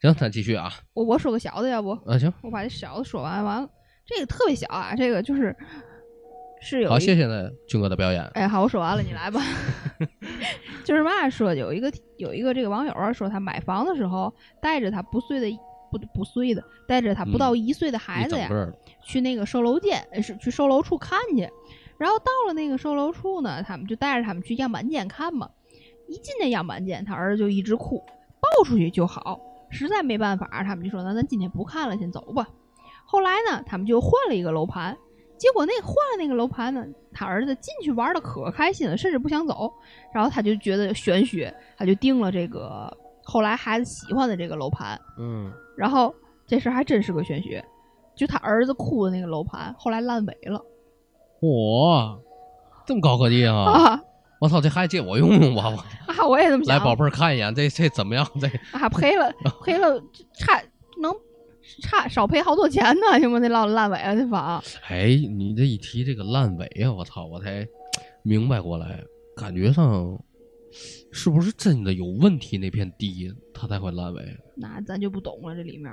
[0.00, 3.68] 行，咱继续啊，我我说个小的，要不啊行，我把这小的说完，完了
[4.04, 5.56] 这个特别小啊，这个就是
[6.60, 8.24] 是有好，谢谢呢军哥的表演。
[8.34, 9.40] 哎，好，我说完了，你来吧。
[10.84, 15.58] 就是嘛，说有一个有一个这个网友啊，说他买房的时候带着他不岁的
[15.90, 18.48] 不不岁的，带着他不到一岁的孩子呀，
[19.02, 21.48] 去那个售楼间呃是去售楼处看去。
[21.98, 25.48] 然后到了那个售楼处呢，他们就带着他们去样板间看嘛。
[26.08, 27.98] 一进那样板间，他儿子就一直哭，
[28.40, 29.40] 抱出去就好。
[29.70, 32.46] 实在没办法，他们就说那咱今天不看了，先走吧。
[33.04, 34.96] 后来呢，他们就换了一个楼盘，
[35.38, 39.72] 结果那换了那个楼盘呢，他儿子进去玩的可开心了，甚至不想走。
[40.12, 42.90] 然后他就觉得玄学，他就定了这个
[43.22, 44.98] 后来孩子喜欢的这个楼盘。
[45.18, 46.14] 嗯，然后
[46.46, 47.64] 这事儿还真是个玄学，
[48.14, 50.60] 就他儿子哭的那个楼盘后来烂尾了
[51.40, 52.18] 哇，
[52.86, 53.54] 这么高科技啊！
[53.64, 54.02] 啊
[54.38, 55.76] 我操，这还借我用用吧，我
[56.12, 56.26] 啊！
[56.28, 58.26] 我也这么想，来宝贝儿看一眼，这这怎么样？
[58.38, 58.46] 这
[58.78, 59.32] 啊赔了
[59.64, 59.98] 赔了，
[60.38, 60.62] 差
[61.00, 61.10] 能
[61.82, 63.38] 差少赔好多钱呢，行吗？
[63.38, 67.66] 那烂烂尾啊，那房，哎，你这一提这个烂尾啊，我操，我才
[68.22, 69.02] 明白过来，
[69.36, 70.18] 感觉上
[71.12, 72.56] 是不是真的有问题？
[72.58, 74.22] 那片地它才会烂尾，
[74.56, 75.92] 那咱就不懂了这里面。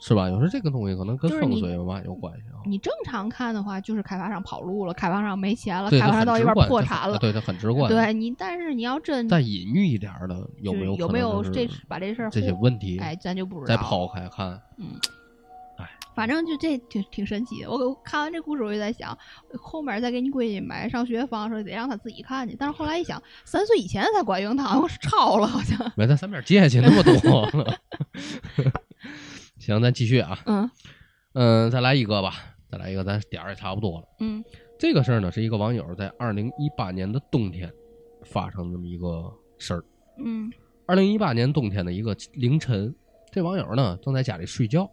[0.00, 0.28] 是吧？
[0.28, 2.62] 有时候这个东西可能跟风水有嘛有关系啊。
[2.66, 7.18] 你正常看的话，就是开发商跑路了，开发商没钱了，开发商到一半破产了。
[7.18, 7.90] 对，这很直观。
[7.90, 12.98] 对你，但是你要真再隐喻一点的，有没有有没有这把这事儿这些问题？
[12.98, 13.66] 哎，咱就不知道。
[13.66, 14.88] 再抛开看，嗯，
[15.78, 17.70] 哎，反正就这挺挺神奇的。
[17.70, 19.16] 我我看完这故事，我就在想，
[19.60, 22.54] 后面再给你闺女买上学房的时候，得让她自己看去。
[22.58, 25.92] 但是后来一想，三岁以前才管用堂，我是 超了好像。
[25.96, 27.48] 没在三边借去那么多。
[29.68, 30.70] 行，咱继续啊，嗯
[31.34, 32.32] 嗯，再来一个吧，
[32.70, 34.08] 再来一个，咱点儿也差不多了。
[34.20, 34.42] 嗯
[34.78, 37.70] 这个事儿呢，是一个网友在二零一八年的冬天
[38.24, 39.84] 发生这么一个事儿。
[40.24, 40.50] 嗯
[40.86, 42.94] 二零一八年冬天的一个凌晨，
[43.30, 44.90] 这网友呢正在家里睡觉，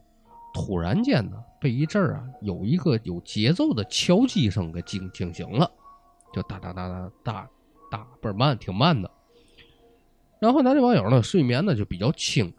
[0.53, 5.71] 突然间呢被一阵儿啊有一个有节奏的敲击声给惊惊醒了，
[6.33, 7.49] 就哒哒哒哒哒
[7.89, 9.09] 哒倍儿慢，挺慢的。
[10.37, 12.53] 然后咱这网友呢睡眠呢就比较轻，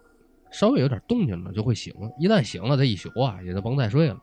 [0.51, 4.19] 稍微有点动静呢就会醒，一旦醒了这一宿啊也就甭再睡了。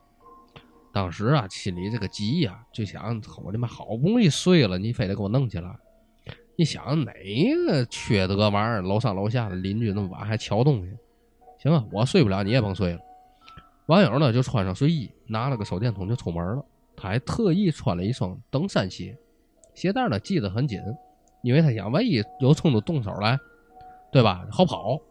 [0.91, 5.75] 当时啊心里这个急呀、就想我他妈好不容易睡了，你非得给我弄起来。
[6.55, 7.11] 一想哪
[7.67, 10.95] 个缺德玩意儿，楼上楼下的邻居那么晚还敲东西，
[11.57, 12.99] 行啊，我睡不了，你也甭睡了。
[13.87, 16.63] 网友呢就穿上睡衣，拿了个手电筒就出门了。
[16.95, 19.17] 他还特意穿了一双登山鞋，
[19.73, 20.79] 鞋带呢系得很紧，
[21.41, 23.37] 因为他想万一有冲突动手来，
[24.11, 24.47] 对吧？
[24.51, 25.01] 好跑。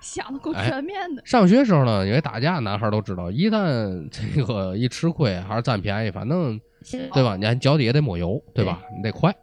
[0.00, 1.22] 想的够哎全面的。
[1.24, 6.60] 上学时候呢，因为打架，男孩都知道，一旦 这个一吃亏还是占便宜，反正
[7.12, 7.36] 对吧？
[7.36, 8.82] 你还脚底也得抹油，对吧？
[8.96, 9.34] 你得快。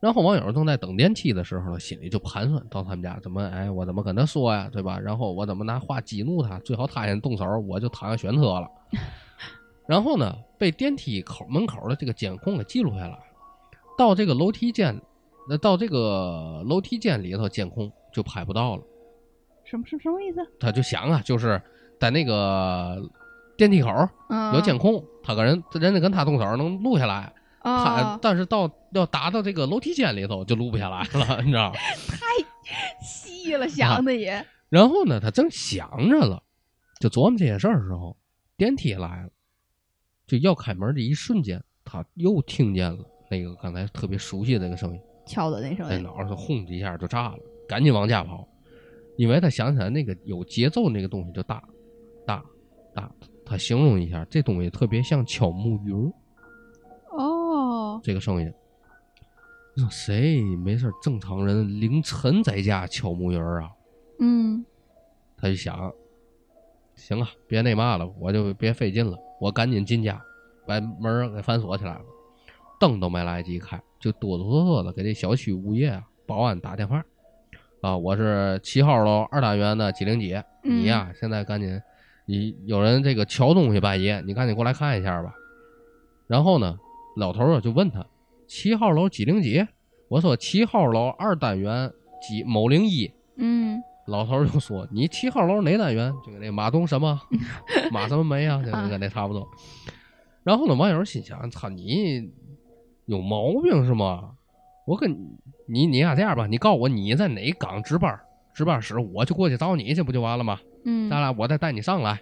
[0.00, 4.98] 然后网友正在等电梯的时候呢，心里就盘算到他们家怎么哎，我怎么跟他说呀，对吧？
[4.98, 6.58] 然后我怎么拿话激怒他？
[6.60, 8.68] 最好他先动手，我就躺下选车了。
[9.86, 13.16] 然后呢，被电梯口门口的这个监控给记录下来，
[13.96, 15.00] 到这个楼梯间，
[15.48, 18.82] 那到这个楼梯间里头监控就拍不到了。
[19.64, 20.38] 什么什什么意思？
[20.60, 21.60] 他就想啊，就是
[21.98, 23.00] 在那个
[23.56, 23.88] 电梯口
[24.28, 27.32] 嗯，有监控，他跟人人家跟他动手能录下来，
[27.62, 31.78] 他啊，但是到要打到这个楼梯间里头就录不下来了，你知道吗？
[32.08, 32.26] 太
[33.02, 34.44] 细了，想的也。
[34.68, 36.42] 然后呢，他正想着了，
[36.98, 38.16] 就琢磨这些事儿的时候，
[38.56, 39.30] 电梯来了，
[40.26, 47.38] 就要开门的一瞬间，他又听见了那个刚才特别熟悉的那个声音，敲的那声那音，脑袋轰的一下就炸了，
[47.72, 48.46] 赶紧往家跑，
[49.16, 51.66] 因为他想起来那个有节奏那个东西就大，
[52.26, 52.44] 大，
[52.94, 53.10] 大。
[53.46, 56.12] 他形容一下，这东西特别像敲木鱼儿
[57.16, 58.52] 哦，这个声音。
[59.74, 63.70] 你说谁没事正常人凌晨在家敲木鱼儿啊？
[64.18, 64.62] 嗯
[65.38, 65.90] 他就想，
[66.94, 70.22] 行啊，别那嘛了，我就别费劲了，我赶紧进家，
[70.66, 72.04] 把门给反锁起来了，
[72.78, 77.02] 灯都没来得及开，就哆哆嗦嗦的给这小区物业啊保安打电话，
[77.82, 81.82] 啊，我是七号楼二单元的几零几，你呀、现在赶紧，
[82.26, 85.34] 你有人这个敲东西半夜，你赶紧过来看一下吧。
[86.28, 86.78] 然后呢，
[87.16, 88.06] 老头就问他
[88.46, 89.66] 七号楼几零几？
[90.06, 93.10] 我说七号楼二单元几某零一。
[93.36, 96.12] 嗯 老头儿就说：“你七号楼哪单元？
[96.24, 97.20] 就跟那马东什么
[97.90, 99.48] 马什么梅啊，就跟那差不多。”
[100.44, 102.30] 然后呢，网友心想：“操你
[103.06, 104.36] 有毛病是吗？
[104.84, 105.10] 我跟
[105.66, 108.18] 你你俩这样吧，你告诉我你在哪岗值班，
[108.52, 110.58] 值班室我就过去找你去，不就完了吗？
[110.84, 112.20] 嗯，咱俩我再带你上来。”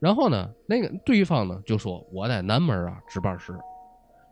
[0.00, 3.52] 然后呢，那个对方呢就说：“我在南门啊值班室。”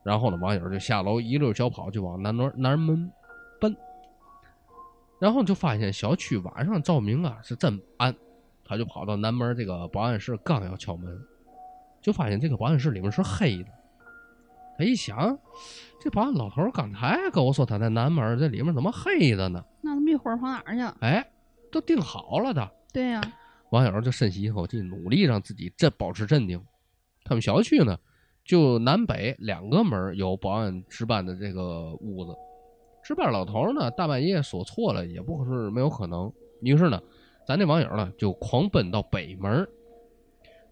[0.03, 3.11] 然后呢，网友就下楼一溜小跑就往南门南门
[3.61, 3.77] 奔。
[5.19, 8.15] 然后就发现小区晚上照明啊是真暗，
[8.65, 11.21] 他就跑到南门这个保安室，刚要敲门，
[12.01, 13.69] 就发现这个保安室里面是黑的。
[14.79, 15.37] 他一想，
[16.01, 19.61] 这保安老头儿刚才跟我说他在南门，这里面怎么黑的呢？
[19.83, 20.81] 那他们一会儿跑哪儿去？
[21.01, 21.29] 哎，
[21.73, 22.71] 都定好了的。
[22.93, 23.21] 对呀，
[23.71, 26.65] 网友就深吸一口气，努力让自己镇保持镇定。
[27.25, 27.99] 他们小区呢，
[28.45, 32.33] 就南北两个门有保安值班的这个屋子。
[33.03, 36.33] 值班老头呢，大半夜说错了也不是没有可能。
[36.63, 37.03] 于是呢，
[37.45, 39.69] 咱这网友呢就狂奔到北门。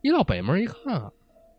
[0.01, 1.13] 一到北门一看啊，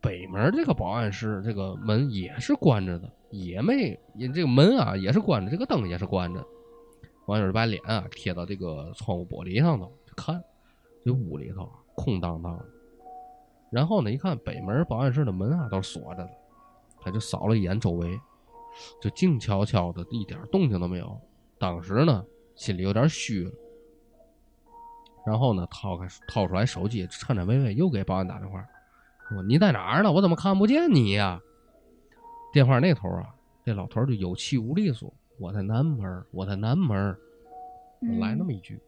[0.08, 6.42] 北门这个保安室这个门也是关着的，也没也这个门啊也是关着，这个灯也是关着。
[7.26, 10.42] 网友就把脸啊贴到这个窗户玻璃上头，就看
[11.04, 12.66] 这屋里头空荡荡的。
[13.70, 16.30] 然后呢，一看北门保安室的门啊都是锁着的，
[17.02, 18.18] 他就扫了一眼周围，
[19.02, 21.20] 就静悄悄的，一点动静都没有。
[21.60, 23.52] 当时呢，心里有点虚了。
[25.26, 28.66] 然后呢，掏开掏出来手机，颤颤巍巍又给保安打电话，
[29.30, 30.12] 说：“你在哪儿呢？
[30.12, 31.42] 我怎么看不见你呀？”
[32.54, 37.16] 电话那头啊，这老头就有气无力说：“我在南门，我在南门。”
[38.02, 38.80] 嗯来那么一句。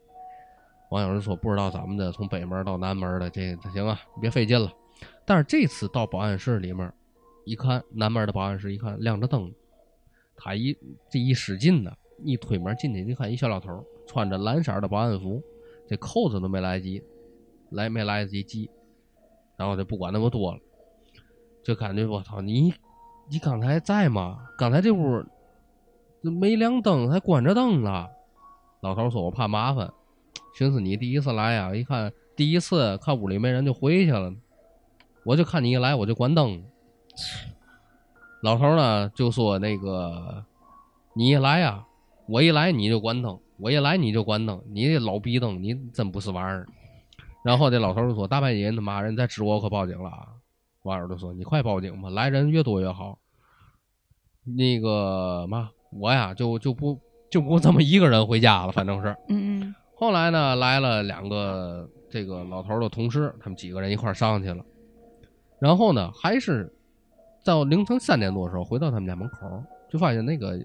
[0.90, 4.72] 网友就说：“不知道咱们的从北门到南门的，这这行啊，别费劲了。”
[5.24, 6.92] 但是这次到保安室里面，
[7.44, 9.52] 一看南门的保安室，一看亮着灯，
[10.36, 10.76] 他一
[11.08, 11.92] 这一使劲呢，
[12.24, 15.42] 一推门进去，一看一小老头穿着蓝色的保安服，
[15.88, 17.02] 这扣子都没来得及，
[17.70, 18.70] 来没来得及系，
[19.60, 20.58] 然后就不管那么多了，
[21.62, 22.72] 就感觉我操你
[23.30, 24.38] 你刚才在吗？
[24.56, 25.22] 刚才这屋
[26.22, 28.06] 没亮灯，还关着灯呢。
[28.80, 29.92] 老头说：“我怕麻烦，
[30.56, 34.32] 寻思你第一次来呀、一看第一次看屋里没人就回去了，
[35.26, 36.64] 我就看你一来我就关灯。”
[38.40, 40.42] 老头呢就说：“那个
[41.12, 41.84] 你一来呀、
[42.26, 46.66] 我一来你就关灯，我一来你就关灯，你这老逼灯你真不是玩意儿。”
[47.42, 50.28] 然后这老头就说：“大半夜的妈人再指我，我可报警了啊！”
[50.84, 53.18] 网友就说：“你快报警吧，来人越多越好。”
[54.44, 56.98] 那个嘛，我呀就就不
[57.30, 59.08] 就不这么一个人回家了，反正是。
[59.28, 64.64] 嗯嗯后来呢，来了两个这个老头儿的同事，他们几个人一块儿上去了。
[65.58, 66.72] 然后呢，还是
[67.44, 70.58] 到凌晨三点多的时候回到他们家门口儿，就发现那个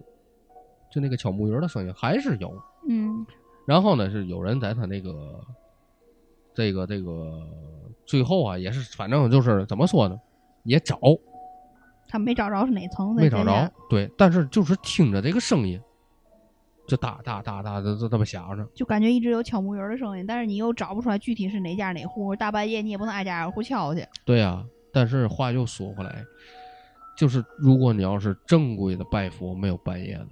[0.89, 2.53] 就那个敲木鱼儿的声音还是有。
[2.87, 3.25] 嗯
[3.65, 5.43] 然后呢，是有人在他那个
[6.55, 7.39] 这个这个
[8.05, 10.17] 最后啊，也是反正就是怎么说呢，
[10.63, 10.99] 也找
[12.07, 15.81] 他没找着是哪层，没找着，对，但是就是听着这个声音，
[16.87, 18.65] 就哒哒哒哒的就这么响着。
[18.75, 24.05] 就感觉一直有敲木鱼儿的声音，但是你又找不出来具体是哪家哪户，大半夜你也不能挨家挨户敲去。
[24.23, 26.23] 对呀、但是话又说回来，
[27.17, 30.27] 就是如果你要是正规的拜佛，没有半夜的；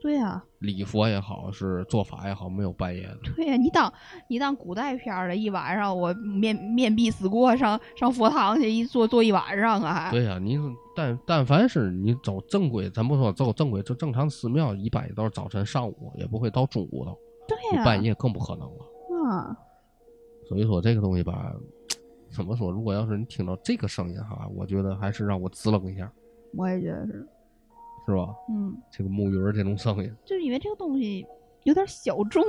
[0.00, 3.18] 对呀、礼佛也好，是做法也好，没有半夜的。
[3.34, 3.92] 对呀、你当
[4.28, 10.08] 你当古代片儿的一晚上，我面面壁思过上上佛堂去一坐坐一晚上啊。
[10.12, 10.56] 对呀、你
[10.94, 17.12] 但但凡是你走正规，咱不说走正规，就正常寺庙，一般也都是早晨上午，也不会到中午的，
[17.48, 19.30] 对呀、你半夜更不可能了。
[19.30, 19.56] 啊，啊，
[20.48, 21.52] 所以说这个东西吧，
[22.30, 22.70] 怎么说？
[22.70, 26.08] 如果要是你听到这个声音哈，我觉得还是让我滋楞一下，
[26.54, 27.26] 我也觉得是，
[28.08, 28.26] 是吧？
[28.48, 31.26] 嗯，这个木鱼儿这种声音就是因为这个东西
[31.64, 32.42] 有点小众，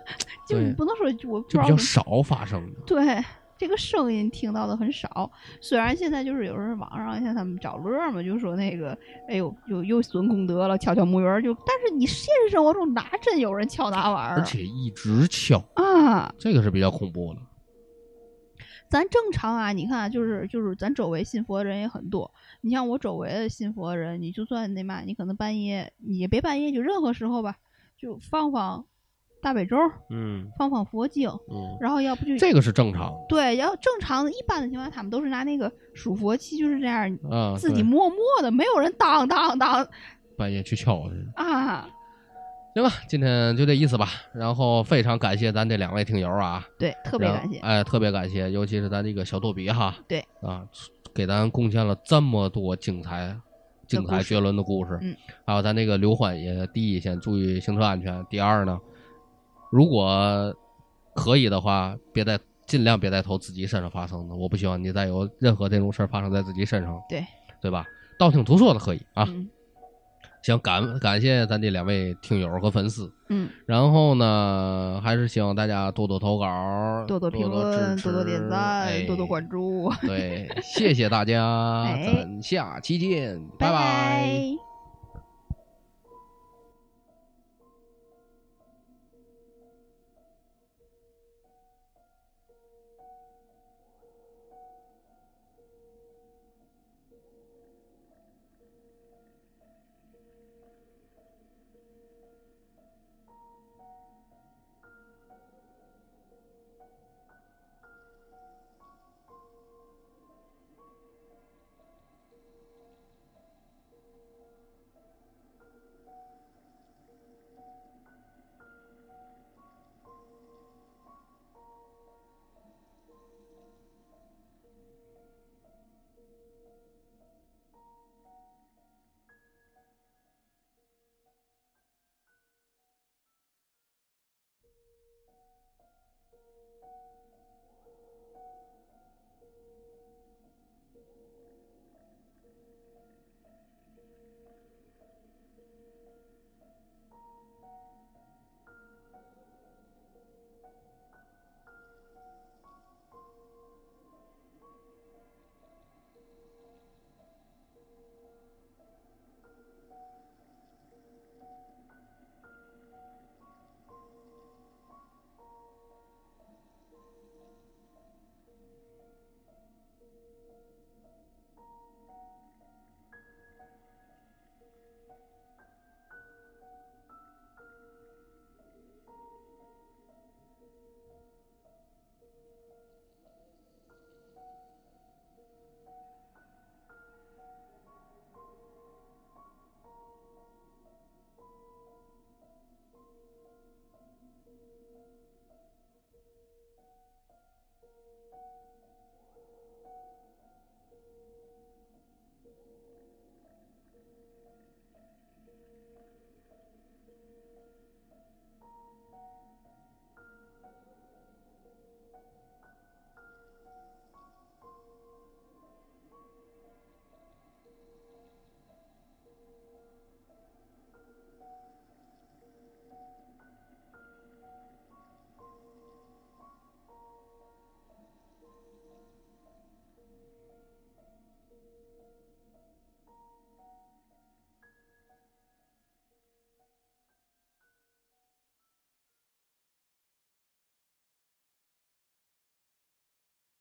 [0.46, 2.80] 就你不能说我就比较少发生的。
[2.86, 3.24] 对，
[3.56, 5.30] 这个声音听到的很少。
[5.62, 8.96] 虽然现在就是有人网上像他们找乐嘛，就说那个，
[9.28, 16.30] 哎呦，又又损功德了，敲敲木鱼儿就，但是你现实生活中哪真有人敲那玩意儿而且一直敲，啊？
[16.38, 17.40] 这个是比较恐怖的。
[18.88, 22.32] 咱正常啊，你看啊，就是就是咱周围信佛的人也很多。
[22.60, 27.56] 你像我周围的信佛的人，你就算那嘛，你可能半夜，你也别半夜，就任何时候吧，
[27.98, 28.84] 就放放
[29.42, 29.76] 大悲咒，
[30.10, 37.54] 嗯放放佛经，嗯，然后要不就这个是正常对，要正常的一般的情况下，他们都是拿那个数佛器，就是这样啊。
[37.58, 39.86] 自己默默的，没有人当当当
[40.36, 41.14] 半夜去敲去。
[41.34, 41.88] 啊。
[42.76, 44.06] 行吧，今天就这意思吧。
[44.34, 47.58] 然后非常感谢咱这两位听友啊，对，特别感谢。
[47.60, 50.62] 哎，特别感谢，尤其是咱这个小逗比哈，对啊，
[51.14, 53.34] 给咱贡献了这么多精彩、
[53.86, 54.98] 精彩绝伦的故事。
[55.00, 55.16] 嗯，
[55.46, 58.78] 还有咱这个刘欢也第一先注意行车安全，第二呢，
[59.72, 60.54] 如果
[61.14, 67.24] 可以的话，别再尽量别再投自己身上发生的，我不希望你再有任何这种事儿发生在自己身上，对，
[67.62, 67.86] 对吧？
[68.18, 69.24] 道听途说的可以啊。
[69.30, 69.48] 嗯
[70.46, 73.12] 行，感感谢咱这两位听友和粉丝。
[73.28, 79.92] 嗯，然后呢，还是希望大家多多投稿，多多多评论，多多点赞，哎多多关注。
[80.02, 84.65] 对，谢谢大家， 哎咱下期见，拜拜拜